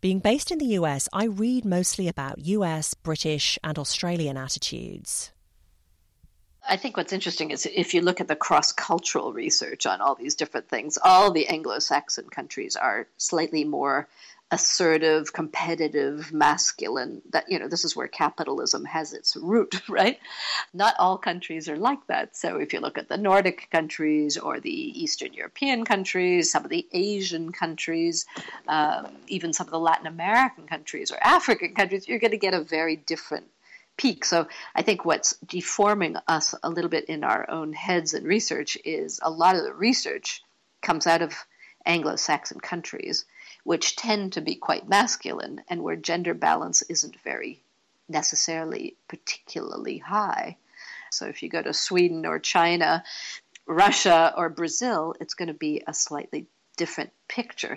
Being 0.00 0.18
based 0.18 0.50
in 0.50 0.58
the 0.58 0.78
US, 0.78 1.08
I 1.12 1.24
read 1.24 1.64
mostly 1.64 2.08
about 2.08 2.38
US, 2.38 2.94
British, 2.94 3.58
and 3.62 3.78
Australian 3.78 4.36
attitudes. 4.36 5.32
I 6.70 6.76
think 6.76 6.96
what's 6.96 7.12
interesting 7.12 7.50
is 7.50 7.66
if 7.66 7.94
you 7.94 8.00
look 8.00 8.20
at 8.20 8.28
the 8.28 8.36
cross 8.36 8.70
cultural 8.70 9.32
research 9.32 9.86
on 9.86 10.00
all 10.00 10.14
these 10.14 10.36
different 10.36 10.68
things, 10.68 10.98
all 11.02 11.32
the 11.32 11.48
Anglo 11.48 11.80
Saxon 11.80 12.28
countries 12.30 12.76
are 12.76 13.08
slightly 13.16 13.64
more 13.64 14.06
assertive, 14.52 15.32
competitive, 15.32 16.32
masculine. 16.32 17.22
That 17.30 17.50
you 17.50 17.58
know, 17.58 17.66
this 17.66 17.84
is 17.84 17.96
where 17.96 18.06
capitalism 18.06 18.84
has 18.84 19.12
its 19.12 19.36
root, 19.36 19.82
right? 19.88 20.20
Not 20.72 20.94
all 21.00 21.18
countries 21.18 21.68
are 21.68 21.76
like 21.76 22.06
that. 22.06 22.36
So 22.36 22.58
if 22.58 22.72
you 22.72 22.78
look 22.78 22.98
at 22.98 23.08
the 23.08 23.16
Nordic 23.16 23.68
countries 23.72 24.38
or 24.38 24.60
the 24.60 24.70
Eastern 24.70 25.32
European 25.32 25.84
countries, 25.84 26.52
some 26.52 26.62
of 26.62 26.70
the 26.70 26.86
Asian 26.92 27.50
countries, 27.50 28.26
um, 28.68 29.08
even 29.26 29.52
some 29.52 29.66
of 29.66 29.72
the 29.72 29.80
Latin 29.80 30.06
American 30.06 30.68
countries 30.68 31.10
or 31.10 31.18
African 31.20 31.74
countries, 31.74 32.06
you're 32.06 32.20
going 32.20 32.30
to 32.30 32.36
get 32.36 32.54
a 32.54 32.62
very 32.62 32.94
different 32.94 33.48
peak. 34.00 34.24
So 34.24 34.48
I 34.74 34.80
think 34.80 35.04
what's 35.04 35.36
deforming 35.46 36.16
us 36.26 36.54
a 36.62 36.70
little 36.70 36.88
bit 36.88 37.04
in 37.04 37.22
our 37.22 37.48
own 37.50 37.74
heads 37.74 38.14
and 38.14 38.26
research 38.26 38.78
is 38.82 39.20
a 39.22 39.30
lot 39.30 39.56
of 39.56 39.62
the 39.62 39.74
research 39.74 40.42
comes 40.80 41.06
out 41.06 41.20
of 41.20 41.34
Anglo-Saxon 41.84 42.60
countries 42.60 43.26
which 43.62 43.96
tend 43.96 44.32
to 44.32 44.40
be 44.40 44.54
quite 44.54 44.88
masculine 44.88 45.60
and 45.68 45.82
where 45.82 45.96
gender 45.96 46.32
balance 46.32 46.80
isn't 46.80 47.20
very 47.20 47.60
necessarily 48.08 48.96
particularly 49.06 49.98
high. 49.98 50.56
So 51.10 51.26
if 51.26 51.42
you 51.42 51.50
go 51.50 51.60
to 51.60 51.74
Sweden 51.74 52.24
or 52.24 52.38
China, 52.38 53.04
Russia 53.66 54.32
or 54.34 54.48
Brazil, 54.48 55.14
it's 55.20 55.34
going 55.34 55.48
to 55.48 55.54
be 55.54 55.82
a 55.86 55.92
slightly 55.92 56.46
different 56.78 57.10
picture. 57.28 57.76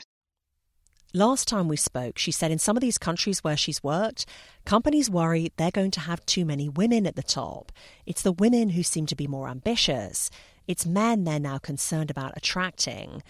Last 1.15 1.47
time 1.47 1.67
we 1.67 1.77
spoke, 1.77 2.17
she 2.17 2.31
said 2.31 2.49
in 2.49 2.57
some 2.57 2.75
of 2.75 2.81
these 2.81 2.97
countries 2.97 3.43
where 3.43 3.55
she's 3.55 3.83
worked, 3.83 4.25
companies 4.65 5.11
worry 5.11 5.51
they're 5.57 5.69
going 5.69 5.91
to 5.91 5.99
have 5.99 6.25
too 6.25 6.43
many 6.43 6.67
women 6.67 7.05
at 7.05 7.15
the 7.15 7.21
top. 7.21 7.71
It's 8.07 8.23
the 8.23 8.31
women 8.31 8.69
who 8.69 8.81
seem 8.81 9.05
to 9.05 9.15
be 9.15 9.27
more 9.27 9.47
ambitious. 9.47 10.31
It's 10.67 10.87
men 10.87 11.23
they're 11.23 11.39
now 11.39 11.59
concerned 11.59 12.09
about 12.09 12.33
attracting. 12.35 13.21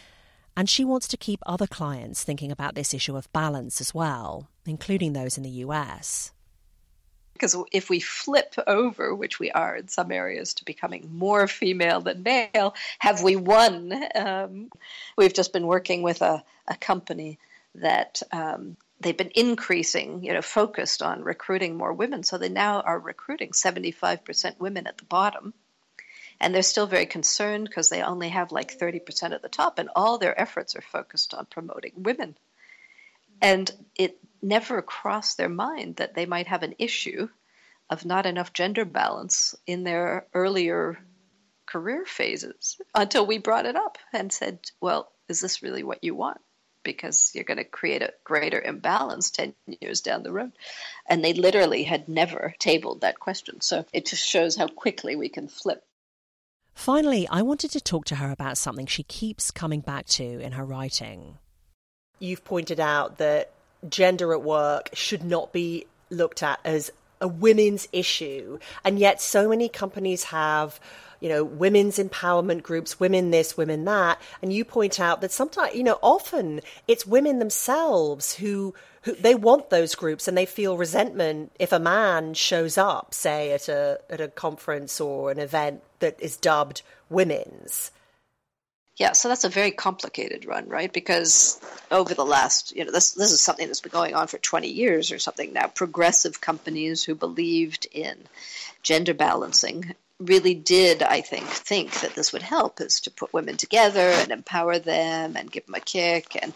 And 0.55 0.69
she 0.69 0.85
wants 0.85 1.09
to 1.09 1.17
keep 1.17 1.41
other 1.45 1.67
clients 1.67 2.23
thinking 2.23 2.53
about 2.53 2.75
this 2.75 2.93
issue 2.93 3.17
of 3.17 3.31
balance 3.33 3.81
as 3.81 3.93
well, 3.93 4.47
including 4.65 5.11
those 5.11 5.35
in 5.35 5.43
the 5.43 5.49
US. 5.49 6.31
Because 7.33 7.53
if 7.73 7.89
we 7.89 7.99
flip 7.99 8.55
over, 8.65 9.13
which 9.13 9.39
we 9.39 9.51
are 9.51 9.75
in 9.75 9.89
some 9.89 10.09
areas, 10.09 10.53
to 10.53 10.63
becoming 10.63 11.09
more 11.11 11.49
female 11.49 11.99
than 11.99 12.23
male, 12.23 12.75
have 12.99 13.21
we 13.21 13.35
won? 13.35 13.91
Um, 14.15 14.69
we've 15.17 15.33
just 15.33 15.51
been 15.51 15.67
working 15.67 16.01
with 16.01 16.21
a, 16.21 16.45
a 16.69 16.77
company 16.77 17.39
that 17.75 18.21
um, 18.31 18.77
they've 18.99 19.17
been 19.17 19.31
increasing, 19.35 20.23
you 20.23 20.33
know, 20.33 20.41
focused 20.41 21.01
on 21.01 21.23
recruiting 21.23 21.75
more 21.75 21.93
women. 21.93 22.23
So 22.23 22.37
they 22.37 22.49
now 22.49 22.81
are 22.81 22.99
recruiting 22.99 23.51
75% 23.51 24.59
women 24.59 24.87
at 24.87 24.97
the 24.97 25.05
bottom 25.05 25.53
and 26.39 26.53
they're 26.53 26.61
still 26.61 26.87
very 26.87 27.05
concerned 27.05 27.67
because 27.69 27.87
they 27.87 28.01
only 28.01 28.29
have 28.29 28.51
like 28.51 28.77
30% 28.77 29.31
at 29.31 29.41
the 29.41 29.49
top, 29.49 29.79
and 29.79 29.89
all 29.95 30.17
their 30.17 30.39
efforts 30.39 30.75
are 30.75 30.81
focused 30.81 31.33
on 31.33 31.45
promoting 31.45 31.93
women. 31.95 32.37
And 33.41 33.71
it 33.95 34.17
never 34.41 34.81
crossed 34.81 35.37
their 35.37 35.49
mind 35.49 35.97
that 35.97 36.15
they 36.15 36.25
might 36.25 36.47
have 36.47 36.63
an 36.63 36.75
issue 36.79 37.29
of 37.89 38.05
not 38.05 38.25
enough 38.25 38.51
gender 38.51 38.83
balance 38.83 39.55
in 39.65 39.83
their 39.83 40.27
earlier 40.33 40.99
career 41.65 42.05
phases 42.05 42.77
until 42.93 43.25
we 43.25 43.37
brought 43.37 43.65
it 43.65 43.77
up 43.77 43.97
and 44.11 44.31
said, 44.31 44.59
well, 44.81 45.11
is 45.29 45.39
this 45.39 45.63
really 45.63 45.83
what 45.83 46.03
you 46.03 46.13
want? 46.13 46.41
Because 46.83 47.31
you're 47.33 47.43
going 47.43 47.57
to 47.57 47.63
create 47.63 48.01
a 48.01 48.13
greater 48.23 48.61
imbalance 48.61 49.31
10 49.31 49.53
years 49.81 50.01
down 50.01 50.23
the 50.23 50.31
road. 50.31 50.51
And 51.07 51.23
they 51.23 51.33
literally 51.33 51.83
had 51.83 52.09
never 52.09 52.53
tabled 52.59 53.01
that 53.01 53.19
question. 53.19 53.61
So 53.61 53.85
it 53.93 54.05
just 54.05 54.25
shows 54.25 54.55
how 54.55 54.67
quickly 54.67 55.15
we 55.15 55.29
can 55.29 55.47
flip 55.47 55.83
Finally, 56.73 57.27
I 57.29 57.41
wanted 57.41 57.71
to 57.71 57.81
talk 57.81 58.05
to 58.05 58.15
her 58.15 58.31
about 58.31 58.57
something 58.57 58.85
she 58.85 59.03
keeps 59.03 59.51
coming 59.51 59.81
back 59.81 60.05
to 60.07 60.23
in 60.23 60.53
her 60.53 60.65
writing. 60.65 61.37
You've 62.19 62.43
pointed 62.43 62.79
out 62.79 63.17
that 63.17 63.51
gender 63.87 64.33
at 64.33 64.41
work 64.41 64.89
should 64.93 65.23
not 65.23 65.53
be 65.53 65.85
looked 66.09 66.43
at 66.43 66.59
as 66.65 66.91
a 67.21 67.27
women's 67.27 67.87
issue, 67.93 68.59
and 68.83 68.99
yet 68.99 69.21
so 69.21 69.47
many 69.47 69.69
companies 69.69 70.25
have 70.25 70.79
you 71.23 71.29
know, 71.29 71.41
women's 71.41 71.99
empowerment 71.99 72.63
groups, 72.63 72.99
women 72.99 73.31
this, 73.31 73.55
women 73.55 73.85
that. 73.85 74.21
And 74.41 74.51
you 74.51 74.65
point 74.65 74.99
out 74.99 75.21
that 75.21 75.31
sometimes, 75.31 75.73
you 75.73 75.81
know, 75.81 75.97
often 76.01 76.59
it's 76.85 77.07
women 77.07 77.39
themselves 77.39 78.35
who, 78.35 78.73
who 79.03 79.15
they 79.15 79.33
want 79.33 79.69
those 79.69 79.95
groups 79.95 80.27
and 80.27 80.37
they 80.37 80.45
feel 80.45 80.75
resentment 80.75 81.53
if 81.57 81.71
a 81.71 81.79
man 81.79 82.33
shows 82.33 82.77
up, 82.77 83.13
say, 83.13 83.53
at 83.53 83.69
a, 83.69 84.01
at 84.09 84.19
a 84.19 84.27
conference 84.27 84.99
or 84.99 85.31
an 85.31 85.39
event 85.39 85.81
that 85.99 86.19
is 86.19 86.35
dubbed 86.35 86.81
women's. 87.09 87.91
Yeah, 88.97 89.13
so 89.13 89.29
that's 89.29 89.45
a 89.45 89.49
very 89.49 89.71
complicated 89.71 90.45
run, 90.45 90.67
right? 90.67 90.91
Because 90.91 91.61
over 91.89 92.13
the 92.13 92.25
last, 92.25 92.75
you 92.75 92.83
know, 92.83 92.91
this 92.91 93.13
this 93.13 93.31
is 93.31 93.39
something 93.39 93.65
that's 93.65 93.81
been 93.81 93.93
going 93.93 94.13
on 94.13 94.27
for 94.27 94.37
20 94.37 94.67
years 94.67 95.11
or 95.13 95.19
something 95.19 95.53
now. 95.53 95.67
Progressive 95.67 96.41
companies 96.41 97.03
who 97.03 97.15
believed 97.15 97.87
in 97.91 98.17
gender 98.83 99.13
balancing 99.13 99.95
really 100.25 100.53
did, 100.53 101.03
I 101.03 101.21
think, 101.21 101.45
think 101.45 102.01
that 102.01 102.15
this 102.15 102.33
would 102.33 102.41
help 102.41 102.81
is 102.81 102.99
to 103.01 103.11
put 103.11 103.33
women 103.33 103.57
together 103.57 104.09
and 104.09 104.31
empower 104.31 104.79
them 104.79 105.35
and 105.35 105.51
give 105.51 105.65
them 105.65 105.75
a 105.75 105.79
kick. 105.79 106.37
And, 106.41 106.53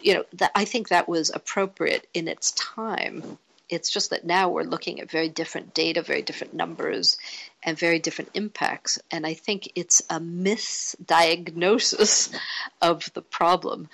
you 0.00 0.14
know, 0.14 0.24
that, 0.34 0.52
I 0.54 0.64
think 0.64 0.88
that 0.88 1.08
was 1.08 1.30
appropriate 1.34 2.06
in 2.14 2.28
its 2.28 2.52
time. 2.52 3.38
It's 3.68 3.90
just 3.90 4.10
that 4.10 4.24
now 4.24 4.50
we're 4.50 4.64
looking 4.64 5.00
at 5.00 5.10
very 5.10 5.28
different 5.28 5.74
data, 5.74 6.02
very 6.02 6.22
different 6.22 6.54
numbers, 6.54 7.18
and 7.62 7.78
very 7.78 7.98
different 7.98 8.30
impacts. 8.34 8.98
And 9.10 9.26
I 9.26 9.34
think 9.34 9.72
it's 9.74 10.00
a 10.10 10.20
misdiagnosis 10.20 12.34
of 12.82 13.10
the 13.14 13.22
problem. 13.22 13.88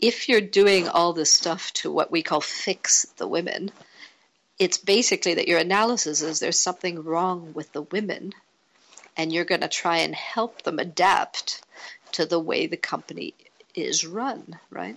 If 0.00 0.28
you're 0.28 0.40
doing 0.40 0.88
all 0.88 1.12
this 1.12 1.32
stuff 1.32 1.72
to 1.74 1.92
what 1.92 2.10
we 2.10 2.22
call 2.22 2.40
fix 2.40 3.04
the 3.18 3.28
women, 3.28 3.70
it's 4.58 4.78
basically 4.78 5.34
that 5.34 5.48
your 5.48 5.58
analysis 5.58 6.22
is 6.22 6.40
there's 6.40 6.58
something 6.58 7.02
wrong 7.02 7.52
with 7.54 7.72
the 7.72 7.82
women 7.82 8.32
and 9.20 9.30
you're 9.30 9.44
going 9.44 9.60
to 9.60 9.68
try 9.68 9.98
and 9.98 10.14
help 10.14 10.62
them 10.62 10.78
adapt 10.78 11.60
to 12.12 12.24
the 12.24 12.40
way 12.40 12.66
the 12.66 12.78
company 12.78 13.34
is 13.74 14.06
run, 14.06 14.58
right? 14.70 14.96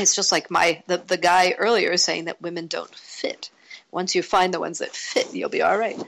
It's 0.00 0.16
just 0.16 0.32
like 0.32 0.50
my 0.50 0.82
the, 0.86 0.96
the 0.96 1.18
guy 1.18 1.52
earlier 1.58 1.94
saying 1.98 2.24
that 2.24 2.40
women 2.40 2.68
don't 2.68 2.94
fit. 2.94 3.50
Once 3.90 4.14
you 4.14 4.22
find 4.22 4.52
the 4.54 4.60
ones 4.60 4.78
that 4.78 4.96
fit, 4.96 5.34
you'll 5.34 5.50
be 5.50 5.60
all 5.60 5.76
right. 5.76 6.02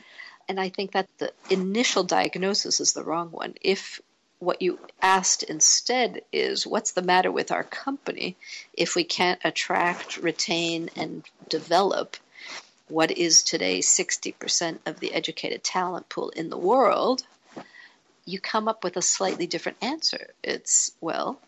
And 0.49 0.59
I 0.59 0.71
think 0.71 0.93
that 0.93 1.09
the 1.19 1.31
initial 1.51 2.05
diagnosis 2.05 2.81
is 2.81 2.95
the 2.95 3.05
wrong 3.05 3.31
one. 3.31 3.53
If 3.61 4.01
what 4.39 4.63
you 4.63 4.79
asked 5.03 5.43
instead 5.43 6.23
is 6.33 6.67
what's 6.67 6.93
the 6.93 7.03
matter 7.03 7.31
with 7.31 7.53
our 7.53 7.65
company 7.65 8.37
if 8.73 8.95
we 8.95 9.05
can't 9.05 9.41
attract, 9.45 10.17
retain, 10.17 10.89
and 10.97 11.23
develop 11.51 12.17
what 12.89 13.11
is 13.11 13.43
today 13.43 13.81
60% 13.81 14.79
of 14.87 15.01
the 15.01 15.13
educated 15.13 15.65
talent 15.65 16.09
pool 16.09 16.31
in 16.31 16.51
the 16.51 16.59
world, 16.59 17.23
you 18.25 18.41
come 18.41 18.69
up 18.69 18.85
with 18.85 18.97
a 18.97 19.03
slightly 19.03 19.47
different 19.47 19.79
answer. 19.83 20.29
It's, 20.43 20.93
well, 21.01 21.41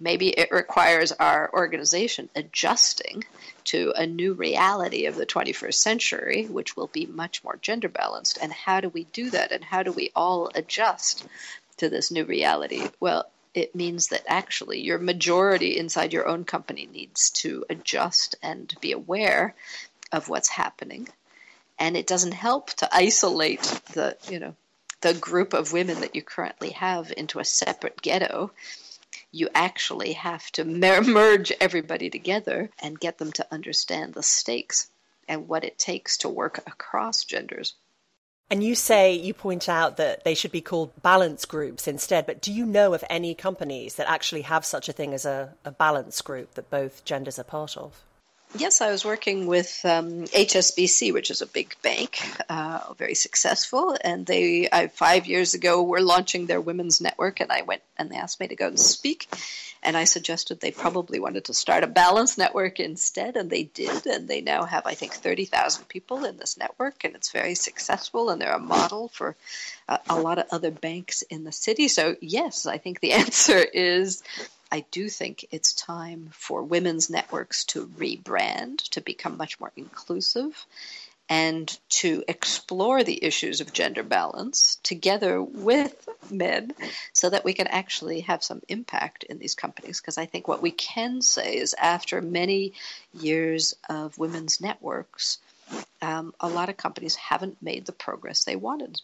maybe 0.00 0.28
it 0.28 0.50
requires 0.50 1.12
our 1.12 1.50
organization 1.52 2.28
adjusting 2.34 3.24
to 3.64 3.92
a 3.96 4.06
new 4.06 4.34
reality 4.34 5.06
of 5.06 5.16
the 5.16 5.26
21st 5.26 5.74
century, 5.74 6.46
which 6.46 6.76
will 6.76 6.88
be 6.88 7.06
much 7.06 7.42
more 7.42 7.58
gender 7.62 7.88
balanced. 7.88 8.38
And 8.40 8.52
how 8.52 8.80
do 8.80 8.88
we 8.88 9.04
do 9.04 9.30
that? 9.30 9.52
And 9.52 9.64
how 9.64 9.82
do 9.82 9.92
we 9.92 10.10
all 10.14 10.50
adjust 10.54 11.24
to 11.78 11.88
this 11.88 12.10
new 12.10 12.24
reality? 12.24 12.82
Well, 13.00 13.28
it 13.54 13.74
means 13.74 14.08
that 14.08 14.24
actually 14.26 14.80
your 14.80 14.98
majority 14.98 15.78
inside 15.78 16.12
your 16.12 16.26
own 16.26 16.44
company 16.44 16.88
needs 16.92 17.30
to 17.30 17.64
adjust 17.70 18.34
and 18.42 18.74
be 18.80 18.90
aware 18.90 19.54
of 20.12 20.28
what's 20.28 20.48
happening. 20.48 21.08
And 21.78 21.96
it 21.96 22.06
doesn't 22.06 22.32
help 22.32 22.70
to 22.74 22.88
isolate 22.94 23.62
the, 23.92 24.16
you 24.28 24.38
know, 24.38 24.54
the 25.00 25.14
group 25.14 25.52
of 25.52 25.72
women 25.72 26.00
that 26.00 26.14
you 26.14 26.22
currently 26.22 26.70
have 26.70 27.12
into 27.16 27.38
a 27.38 27.44
separate 27.44 28.00
ghetto. 28.00 28.52
You 29.32 29.48
actually 29.54 30.14
have 30.14 30.50
to 30.52 30.64
merge 30.64 31.52
everybody 31.60 32.10
together 32.10 32.70
and 32.80 32.98
get 32.98 33.18
them 33.18 33.32
to 33.32 33.46
understand 33.52 34.14
the 34.14 34.22
stakes 34.22 34.88
and 35.28 35.48
what 35.48 35.64
it 35.64 35.78
takes 35.78 36.18
to 36.18 36.28
work 36.28 36.58
across 36.66 37.24
genders. 37.24 37.74
And 38.50 38.62
you 38.62 38.74
say, 38.74 39.14
you 39.14 39.32
point 39.32 39.68
out 39.68 39.96
that 39.96 40.22
they 40.24 40.34
should 40.34 40.52
be 40.52 40.60
called 40.60 41.02
balance 41.02 41.44
groups 41.44 41.88
instead, 41.88 42.26
but 42.26 42.42
do 42.42 42.52
you 42.52 42.66
know 42.66 42.92
of 42.92 43.02
any 43.08 43.34
companies 43.34 43.94
that 43.94 44.08
actually 44.08 44.42
have 44.42 44.66
such 44.66 44.88
a 44.88 44.92
thing 44.92 45.14
as 45.14 45.24
a, 45.24 45.54
a 45.64 45.70
balance 45.70 46.20
group 46.20 46.54
that 46.54 46.70
both 46.70 47.04
genders 47.04 47.38
are 47.38 47.44
part 47.44 47.76
of? 47.76 48.02
Yes, 48.56 48.80
I 48.80 48.92
was 48.92 49.04
working 49.04 49.46
with 49.46 49.80
um, 49.84 50.26
HSBC, 50.26 51.12
which 51.12 51.32
is 51.32 51.42
a 51.42 51.46
big 51.46 51.74
bank, 51.82 52.20
uh, 52.48 52.94
very 52.96 53.16
successful. 53.16 53.96
And 54.00 54.24
they, 54.24 54.68
I, 54.70 54.86
five 54.86 55.26
years 55.26 55.54
ago, 55.54 55.82
were 55.82 56.00
launching 56.00 56.46
their 56.46 56.60
women's 56.60 57.00
network, 57.00 57.40
and 57.40 57.50
I 57.50 57.62
went 57.62 57.82
and 57.96 58.10
they 58.10 58.16
asked 58.16 58.38
me 58.38 58.46
to 58.46 58.54
go 58.54 58.68
and 58.68 58.78
speak. 58.78 59.28
And 59.82 59.96
I 59.96 60.04
suggested 60.04 60.60
they 60.60 60.70
probably 60.70 61.18
wanted 61.18 61.46
to 61.46 61.54
start 61.54 61.82
a 61.82 61.88
balance 61.88 62.38
network 62.38 62.78
instead, 62.78 63.36
and 63.36 63.50
they 63.50 63.64
did. 63.64 64.06
And 64.06 64.28
they 64.28 64.40
now 64.40 64.64
have, 64.64 64.86
I 64.86 64.94
think, 64.94 65.14
30,000 65.14 65.88
people 65.88 66.24
in 66.24 66.36
this 66.36 66.56
network, 66.56 67.02
and 67.02 67.16
it's 67.16 67.32
very 67.32 67.56
successful. 67.56 68.30
And 68.30 68.40
they're 68.40 68.54
a 68.54 68.60
model 68.60 69.08
for 69.08 69.34
uh, 69.88 69.98
a 70.08 70.18
lot 70.18 70.38
of 70.38 70.46
other 70.52 70.70
banks 70.70 71.22
in 71.22 71.42
the 71.42 71.52
city. 71.52 71.88
So, 71.88 72.14
yes, 72.20 72.66
I 72.66 72.78
think 72.78 73.00
the 73.00 73.12
answer 73.24 73.58
is 73.58 74.22
I 74.74 74.84
do 74.90 75.08
think 75.08 75.46
it's 75.52 75.72
time 75.72 76.30
for 76.32 76.64
women's 76.64 77.08
networks 77.08 77.64
to 77.66 77.86
rebrand, 77.86 78.78
to 78.90 79.00
become 79.00 79.36
much 79.36 79.60
more 79.60 79.70
inclusive, 79.76 80.66
and 81.28 81.78
to 81.90 82.24
explore 82.26 83.04
the 83.04 83.22
issues 83.22 83.60
of 83.60 83.72
gender 83.72 84.02
balance 84.02 84.80
together 84.82 85.40
with 85.40 86.08
men 86.28 86.74
so 87.12 87.30
that 87.30 87.44
we 87.44 87.52
can 87.52 87.68
actually 87.68 88.22
have 88.22 88.42
some 88.42 88.62
impact 88.68 89.22
in 89.22 89.38
these 89.38 89.54
companies. 89.54 90.00
Because 90.00 90.18
I 90.18 90.26
think 90.26 90.48
what 90.48 90.60
we 90.60 90.72
can 90.72 91.22
say 91.22 91.56
is 91.56 91.76
after 91.78 92.20
many 92.20 92.72
years 93.12 93.76
of 93.88 94.18
women's 94.18 94.60
networks, 94.60 95.38
um, 96.02 96.34
a 96.40 96.48
lot 96.48 96.68
of 96.68 96.76
companies 96.76 97.14
haven't 97.14 97.62
made 97.62 97.86
the 97.86 97.92
progress 97.92 98.42
they 98.42 98.56
wanted. 98.56 99.00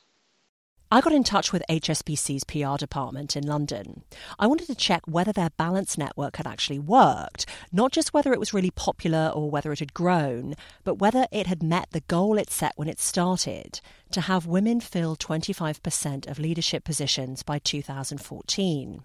I 0.93 1.01
got 1.01 1.13
in 1.13 1.23
touch 1.23 1.53
with 1.53 1.63
HSBC's 1.69 2.43
PR 2.43 2.77
department 2.77 3.37
in 3.37 3.47
London. 3.47 4.03
I 4.41 4.49
wanted 4.49 4.67
to 4.67 4.75
check 4.75 5.03
whether 5.07 5.33
their 5.33 5.51
balance 5.51 5.97
network 5.97 6.35
had 6.35 6.49
actually 6.49 6.81
worked, 6.81 7.47
not 7.71 7.93
just 7.93 8.13
whether 8.13 8.33
it 8.33 8.41
was 8.41 8.53
really 8.53 8.73
popular 8.73 9.31
or 9.33 9.49
whether 9.49 9.71
it 9.71 9.79
had 9.79 9.95
grown, 9.95 10.57
but 10.83 10.97
whether 10.97 11.29
it 11.31 11.47
had 11.47 11.63
met 11.63 11.87
the 11.93 12.01
goal 12.01 12.39
it 12.39 12.51
set 12.51 12.73
when 12.75 12.89
it 12.89 12.99
started 12.99 13.81
to 14.11 14.23
have 14.23 14.47
women 14.47 14.81
fill 14.81 15.15
25% 15.15 16.29
of 16.29 16.41
leadership 16.41 16.83
positions 16.83 17.45
by 17.45 17.61
2014. 17.61 19.05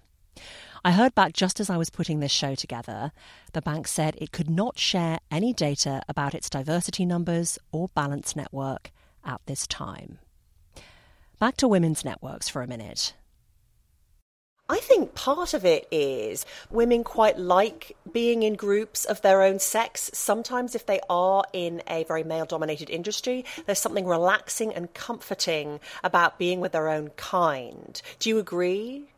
I 0.84 0.92
heard 0.92 1.14
back 1.14 1.34
just 1.34 1.60
as 1.60 1.70
I 1.70 1.78
was 1.78 1.92
putting 1.92 2.20
this 2.20 2.32
show 2.32 2.56
together. 2.56 3.12
The 3.54 3.62
bank 3.62 3.88
said 3.88 4.16
it 4.18 4.32
could 4.32 4.50
not 4.50 4.80
share 4.80 5.20
any 5.30 5.54
data 5.54 6.02
about 6.10 6.34
its 6.34 6.50
diversity 6.50 7.06
numbers 7.06 7.60
or 7.72 7.90
balance 7.90 8.36
network 8.36 8.92
at 9.24 9.42
this 9.46 9.68
time. 9.68 10.18
Back 11.40 11.58
to 11.58 11.68
women's 11.68 12.06
networks 12.06 12.48
for 12.48 12.62
a 12.62 12.68
minute. 12.68 13.14
I 14.68 14.78
think 14.78 15.14
part 15.14 15.54
of 15.54 15.64
it 15.64 15.88
is 15.92 16.46
women 16.72 17.04
quite 17.04 17.38
like 17.38 17.96
being 18.12 18.42
in 18.42 18.56
groups 18.56 19.06
of 19.06 19.22
their 19.22 19.44
own 19.44 19.60
sex. 19.60 20.10
Sometimes, 20.14 20.74
if 20.74 20.86
they 20.86 21.00
are 21.08 21.44
in 21.54 21.84
a 21.88 22.04
very 22.06 22.24
male 22.24 22.46
dominated 22.46 22.90
industry, 22.90 23.46
there's 23.66 23.80
something 23.80 24.08
relaxing 24.08 24.74
and 24.74 24.92
comforting 24.94 25.80
about 26.04 26.40
being 26.40 26.62
with 26.62 26.72
their 26.72 26.90
own 26.90 27.10
kind. 27.10 28.02
Do 28.18 28.30
you 28.30 28.40
agree? 28.40 29.10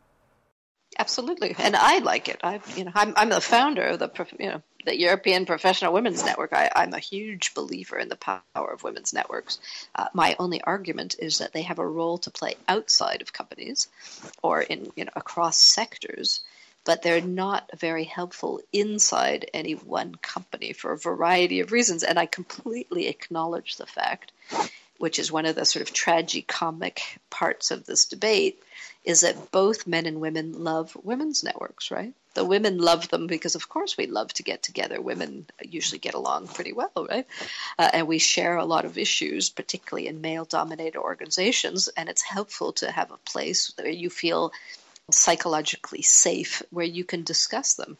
Absolutely, 0.98 1.54
and 1.56 1.76
I 1.76 1.98
like 1.98 2.28
it. 2.28 2.40
I, 2.42 2.60
you 2.76 2.84
know, 2.84 2.92
I'm 2.94 3.14
I'm 3.16 3.28
the 3.28 3.40
founder 3.40 3.84
of 3.84 4.00
the 4.00 4.10
you 4.38 4.50
know 4.50 4.62
the 4.84 4.98
European 4.98 5.44
Professional 5.44 5.92
Women's 5.92 6.24
Network. 6.24 6.52
I, 6.52 6.70
am 6.74 6.94
a 6.94 6.98
huge 6.98 7.54
believer 7.54 7.98
in 7.98 8.08
the 8.08 8.16
power 8.16 8.42
of 8.54 8.82
women's 8.82 9.12
networks. 9.12 9.58
Uh, 9.94 10.06
my 10.14 10.36
only 10.38 10.60
argument 10.62 11.16
is 11.18 11.38
that 11.38 11.52
they 11.52 11.62
have 11.62 11.78
a 11.78 11.86
role 11.86 12.18
to 12.18 12.30
play 12.30 12.56
outside 12.68 13.22
of 13.22 13.32
companies, 13.32 13.88
or 14.42 14.62
in 14.62 14.90
you 14.94 15.04
know 15.04 15.12
across 15.16 15.58
sectors, 15.58 16.40
but 16.84 17.02
they're 17.02 17.20
not 17.20 17.68
very 17.78 18.04
helpful 18.04 18.60
inside 18.72 19.50
any 19.52 19.72
one 19.72 20.14
company 20.14 20.72
for 20.72 20.92
a 20.92 20.98
variety 20.98 21.60
of 21.60 21.72
reasons. 21.72 22.02
And 22.02 22.18
I 22.18 22.26
completely 22.26 23.08
acknowledge 23.08 23.76
the 23.76 23.86
fact, 23.86 24.32
which 24.98 25.18
is 25.18 25.32
one 25.32 25.46
of 25.46 25.56
the 25.56 25.66
sort 25.66 25.88
of 25.88 25.94
tragicomic 25.94 27.00
parts 27.30 27.70
of 27.70 27.84
this 27.84 28.06
debate 28.06 28.62
is 29.04 29.20
that 29.20 29.50
both 29.50 29.86
men 29.86 30.06
and 30.06 30.20
women 30.20 30.64
love 30.64 30.96
women's 31.02 31.42
networks, 31.42 31.90
right? 31.90 32.12
The 32.38 32.44
women 32.44 32.78
love 32.78 33.08
them 33.08 33.26
because, 33.26 33.56
of 33.56 33.68
course, 33.68 33.96
we 33.96 34.06
love 34.06 34.32
to 34.34 34.44
get 34.44 34.62
together. 34.62 35.00
Women 35.00 35.46
usually 35.60 35.98
get 35.98 36.14
along 36.14 36.46
pretty 36.46 36.72
well, 36.72 36.92
right? 36.96 37.26
Uh, 37.76 37.90
and 37.92 38.06
we 38.06 38.20
share 38.20 38.56
a 38.56 38.64
lot 38.64 38.84
of 38.84 38.96
issues, 38.96 39.50
particularly 39.50 40.06
in 40.06 40.20
male 40.20 40.44
dominated 40.44 41.00
organizations. 41.00 41.88
And 41.88 42.08
it's 42.08 42.22
helpful 42.22 42.74
to 42.74 42.92
have 42.92 43.10
a 43.10 43.16
place 43.16 43.72
where 43.76 43.90
you 43.90 44.08
feel 44.08 44.52
psychologically 45.10 46.02
safe 46.02 46.62
where 46.70 46.86
you 46.86 47.02
can 47.02 47.24
discuss 47.24 47.74
them. 47.74 47.96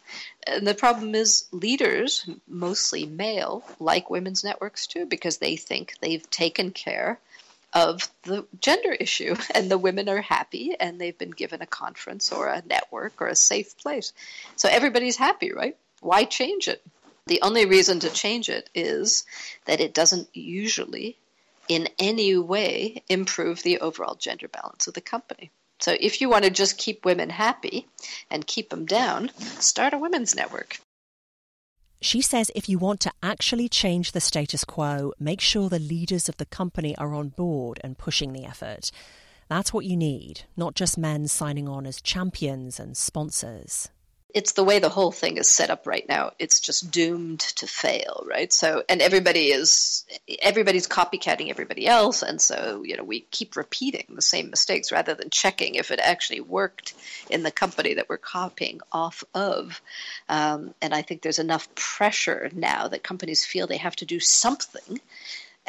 And 0.46 0.64
the 0.64 0.74
problem 0.74 1.16
is 1.16 1.46
leaders, 1.50 2.24
mostly 2.46 3.06
male, 3.06 3.64
like 3.80 4.08
women's 4.08 4.44
networks 4.44 4.86
too, 4.86 5.04
because 5.04 5.38
they 5.38 5.56
think 5.56 5.94
they've 6.00 6.30
taken 6.30 6.70
care 6.70 7.18
of 7.72 8.08
the 8.22 8.46
gender 8.60 8.92
issue 8.92 9.36
and 9.54 9.70
the 9.70 9.78
women 9.78 10.08
are 10.08 10.20
happy 10.20 10.74
and 10.78 11.00
they've 11.00 11.18
been 11.18 11.30
given 11.30 11.62
a 11.62 11.66
conference 11.66 12.32
or 12.32 12.48
a 12.48 12.62
network 12.66 13.20
or 13.20 13.26
a 13.26 13.36
safe 13.36 13.76
place. 13.78 14.12
So 14.56 14.68
everybody's 14.68 15.16
happy 15.16 15.52
right? 15.52 15.76
Why 16.00 16.24
change 16.24 16.68
it? 16.68 16.82
The 17.26 17.42
only 17.42 17.66
reason 17.66 18.00
to 18.00 18.10
change 18.10 18.48
it 18.48 18.70
is 18.74 19.26
that 19.66 19.80
it 19.80 19.92
doesn't 19.92 20.34
usually 20.34 21.18
in 21.68 21.88
any 21.98 22.36
way 22.36 23.02
improve 23.08 23.62
the 23.62 23.80
overall 23.80 24.14
gender 24.14 24.48
balance 24.48 24.86
of 24.86 24.94
the 24.94 25.02
company. 25.02 25.50
So 25.80 25.94
if 25.98 26.20
you 26.20 26.28
want 26.28 26.44
to 26.44 26.50
just 26.50 26.78
keep 26.78 27.04
women 27.04 27.28
happy 27.28 27.86
and 28.30 28.46
keep 28.46 28.70
them 28.70 28.86
down 28.86 29.30
start 29.60 29.92
a 29.92 29.98
women's 29.98 30.34
network 30.34 30.80
she 32.00 32.20
says 32.20 32.50
if 32.54 32.68
you 32.68 32.78
want 32.78 33.00
to 33.00 33.12
actually 33.22 33.68
change 33.68 34.12
the 34.12 34.20
status 34.20 34.64
quo, 34.64 35.12
make 35.18 35.40
sure 35.40 35.68
the 35.68 35.78
leaders 35.78 36.28
of 36.28 36.36
the 36.36 36.46
company 36.46 36.96
are 36.96 37.14
on 37.14 37.30
board 37.30 37.80
and 37.82 37.98
pushing 37.98 38.32
the 38.32 38.44
effort. 38.44 38.90
That's 39.48 39.72
what 39.72 39.84
you 39.84 39.96
need, 39.96 40.42
not 40.56 40.74
just 40.74 40.98
men 40.98 41.26
signing 41.28 41.68
on 41.68 41.86
as 41.86 42.00
champions 42.00 42.78
and 42.78 42.96
sponsors 42.96 43.88
it's 44.34 44.52
the 44.52 44.64
way 44.64 44.78
the 44.78 44.90
whole 44.90 45.10
thing 45.10 45.38
is 45.38 45.48
set 45.48 45.70
up 45.70 45.86
right 45.86 46.06
now. 46.06 46.32
It's 46.38 46.60
just 46.60 46.90
doomed 46.90 47.40
to 47.40 47.66
fail, 47.66 48.24
right? 48.28 48.52
So, 48.52 48.82
and 48.86 49.00
everybody 49.00 49.46
is 49.46 50.04
everybody's 50.42 50.86
copycatting 50.86 51.48
everybody 51.48 51.86
else, 51.86 52.22
and 52.22 52.40
so 52.40 52.82
you 52.84 52.96
know 52.96 53.04
we 53.04 53.20
keep 53.20 53.56
repeating 53.56 54.04
the 54.10 54.22
same 54.22 54.50
mistakes 54.50 54.92
rather 54.92 55.14
than 55.14 55.30
checking 55.30 55.76
if 55.76 55.90
it 55.90 56.00
actually 56.02 56.42
worked 56.42 56.92
in 57.30 57.42
the 57.42 57.50
company 57.50 57.94
that 57.94 58.10
we're 58.10 58.18
copying 58.18 58.80
off 58.92 59.24
of. 59.34 59.80
Um, 60.28 60.74
and 60.82 60.94
I 60.94 61.00
think 61.00 61.22
there's 61.22 61.38
enough 61.38 61.74
pressure 61.74 62.50
now 62.52 62.88
that 62.88 63.02
companies 63.02 63.46
feel 63.46 63.66
they 63.66 63.78
have 63.78 63.96
to 63.96 64.04
do 64.04 64.20
something 64.20 65.00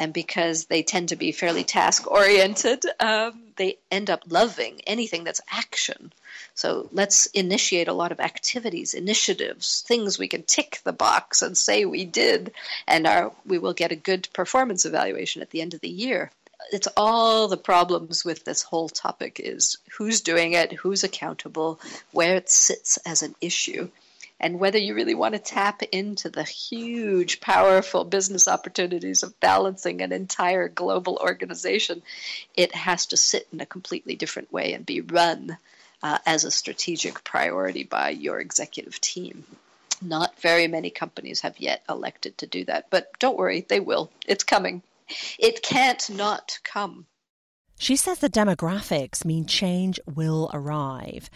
and 0.00 0.14
because 0.14 0.64
they 0.64 0.82
tend 0.82 1.10
to 1.10 1.16
be 1.16 1.30
fairly 1.30 1.62
task 1.62 2.10
oriented, 2.10 2.86
um, 2.98 3.38
they 3.56 3.76
end 3.90 4.08
up 4.08 4.22
loving 4.28 4.80
anything 4.86 5.24
that's 5.24 5.42
action. 5.52 6.10
So 6.54 6.88
let's 6.90 7.26
initiate 7.26 7.86
a 7.86 7.92
lot 7.92 8.10
of 8.10 8.18
activities, 8.18 8.94
initiatives, 8.94 9.84
things 9.86 10.18
we 10.18 10.26
can 10.26 10.42
tick 10.42 10.80
the 10.84 10.94
box 10.94 11.42
and 11.42 11.56
say 11.56 11.84
we 11.84 12.06
did, 12.06 12.52
and 12.88 13.06
our, 13.06 13.30
we 13.44 13.58
will 13.58 13.74
get 13.74 13.92
a 13.92 13.96
good 13.96 14.26
performance 14.32 14.86
evaluation 14.86 15.42
at 15.42 15.50
the 15.50 15.60
end 15.60 15.74
of 15.74 15.80
the 15.80 15.88
year. 15.88 16.30
It's 16.72 16.88
all 16.96 17.48
the 17.48 17.58
problems 17.58 18.24
with 18.24 18.44
this 18.44 18.62
whole 18.62 18.88
topic 18.88 19.38
is 19.38 19.76
who's 19.98 20.22
doing 20.22 20.54
it, 20.54 20.72
who's 20.72 21.04
accountable, 21.04 21.78
where 22.12 22.36
it 22.36 22.48
sits 22.48 22.96
as 23.04 23.22
an 23.22 23.34
issue 23.42 23.90
and 24.40 24.58
whether 24.58 24.78
you 24.78 24.94
really 24.94 25.14
want 25.14 25.34
to 25.34 25.38
tap 25.38 25.82
into 25.92 26.30
the 26.30 26.42
huge, 26.42 27.40
powerful 27.40 28.04
business 28.04 28.48
opportunities 28.48 29.22
of 29.22 29.38
balancing 29.38 30.00
an 30.00 30.12
entire 30.12 30.66
global 30.68 31.18
organization, 31.20 32.02
it 32.54 32.74
has 32.74 33.06
to 33.06 33.18
sit 33.18 33.46
in 33.52 33.60
a 33.60 33.66
completely 33.66 34.16
different 34.16 34.50
way 34.50 34.72
and 34.72 34.86
be 34.86 35.02
run 35.02 35.58
uh, 36.02 36.18
as 36.24 36.44
a 36.44 36.50
strategic 36.50 37.22
priority 37.22 37.84
by 37.84 38.08
your 38.08 38.40
executive 38.40 38.98
team. 39.00 39.44
Not 40.00 40.40
very 40.40 40.66
many 40.66 40.88
companies 40.88 41.42
have 41.42 41.60
yet 41.60 41.82
elected 41.86 42.38
to 42.38 42.46
do 42.46 42.64
that, 42.64 42.86
but 42.88 43.10
don't 43.18 43.36
worry, 43.36 43.66
they 43.68 43.80
will. 43.80 44.10
It's 44.26 44.44
coming. 44.44 44.82
It 45.38 45.62
can't 45.62 46.08
not 46.08 46.58
come. 46.64 47.04
She 47.78 47.96
says 47.96 48.18
the 48.18 48.30
demographics 48.30 49.24
mean 49.24 49.44
change 49.46 50.00
will 50.06 50.50
arrive 50.54 51.28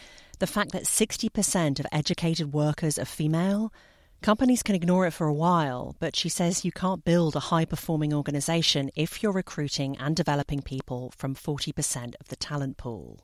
the 0.45 0.53
fact 0.53 0.73
that 0.73 0.85
60% 0.85 1.81
of 1.81 1.87
educated 1.91 2.53
workers 2.53 2.99
are 2.99 3.07
female. 3.07 3.73
Companies 4.21 4.63
can 4.63 4.75
ignore 4.75 5.07
it 5.07 5.13
for 5.13 5.27
a 5.27 5.33
while, 5.33 5.97
but 6.01 6.15
she 6.15 6.29
says 6.29 6.67
you 6.67 6.71
can't 6.71 7.03
build 7.03 7.35
a 7.35 7.49
high 7.49 7.65
performing 7.65 8.13
organisation 8.13 8.91
if 8.95 9.23
you're 9.23 9.33
recruiting 9.33 9.97
and 9.97 10.15
developing 10.15 10.61
people 10.61 11.15
from 11.17 11.35
40% 11.35 12.15
of 12.21 12.29
the 12.29 12.37
talent 12.37 12.77
pool. 12.77 13.21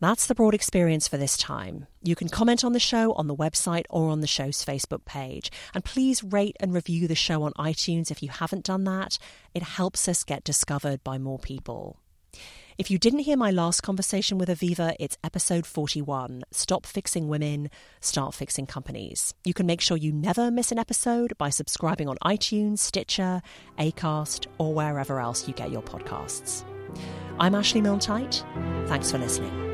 That's 0.00 0.26
the 0.26 0.34
broad 0.34 0.54
experience 0.54 1.06
for 1.06 1.18
this 1.18 1.36
time. 1.36 1.86
You 2.02 2.16
can 2.16 2.28
comment 2.28 2.64
on 2.64 2.72
the 2.72 2.80
show 2.80 3.12
on 3.12 3.28
the 3.28 3.36
website 3.36 3.84
or 3.88 4.08
on 4.10 4.22
the 4.22 4.26
show's 4.26 4.64
Facebook 4.64 5.04
page. 5.04 5.52
And 5.72 5.84
please 5.84 6.24
rate 6.24 6.56
and 6.58 6.74
review 6.74 7.06
the 7.06 7.14
show 7.14 7.44
on 7.44 7.52
iTunes 7.52 8.10
if 8.10 8.24
you 8.24 8.28
haven't 8.28 8.64
done 8.64 8.82
that. 8.84 9.18
It 9.54 9.62
helps 9.62 10.08
us 10.08 10.24
get 10.24 10.42
discovered 10.42 11.04
by 11.04 11.18
more 11.18 11.38
people. 11.38 12.00
If 12.76 12.90
you 12.90 12.98
didn't 12.98 13.20
hear 13.20 13.36
my 13.36 13.52
last 13.52 13.82
conversation 13.82 14.36
with 14.36 14.48
Avivah, 14.48 14.96
it's 14.98 15.16
episode 15.22 15.64
41 15.64 16.42
Stop 16.50 16.86
Fixing 16.86 17.28
Women, 17.28 17.70
Start 18.00 18.34
Fixing 18.34 18.66
Companies. 18.66 19.32
You 19.44 19.54
can 19.54 19.64
make 19.64 19.80
sure 19.80 19.96
you 19.96 20.12
never 20.12 20.50
miss 20.50 20.72
an 20.72 20.78
episode 20.80 21.38
by 21.38 21.50
subscribing 21.50 22.08
on 22.08 22.16
iTunes, 22.24 22.80
Stitcher, 22.80 23.42
Acast, 23.78 24.48
or 24.58 24.74
wherever 24.74 25.20
else 25.20 25.46
you 25.46 25.54
get 25.54 25.70
your 25.70 25.82
podcasts. 25.82 26.64
I'm 27.38 27.54
Ashley 27.54 27.80
Milne 27.80 28.00
Thanks 28.88 29.12
for 29.12 29.18
listening. 29.18 29.73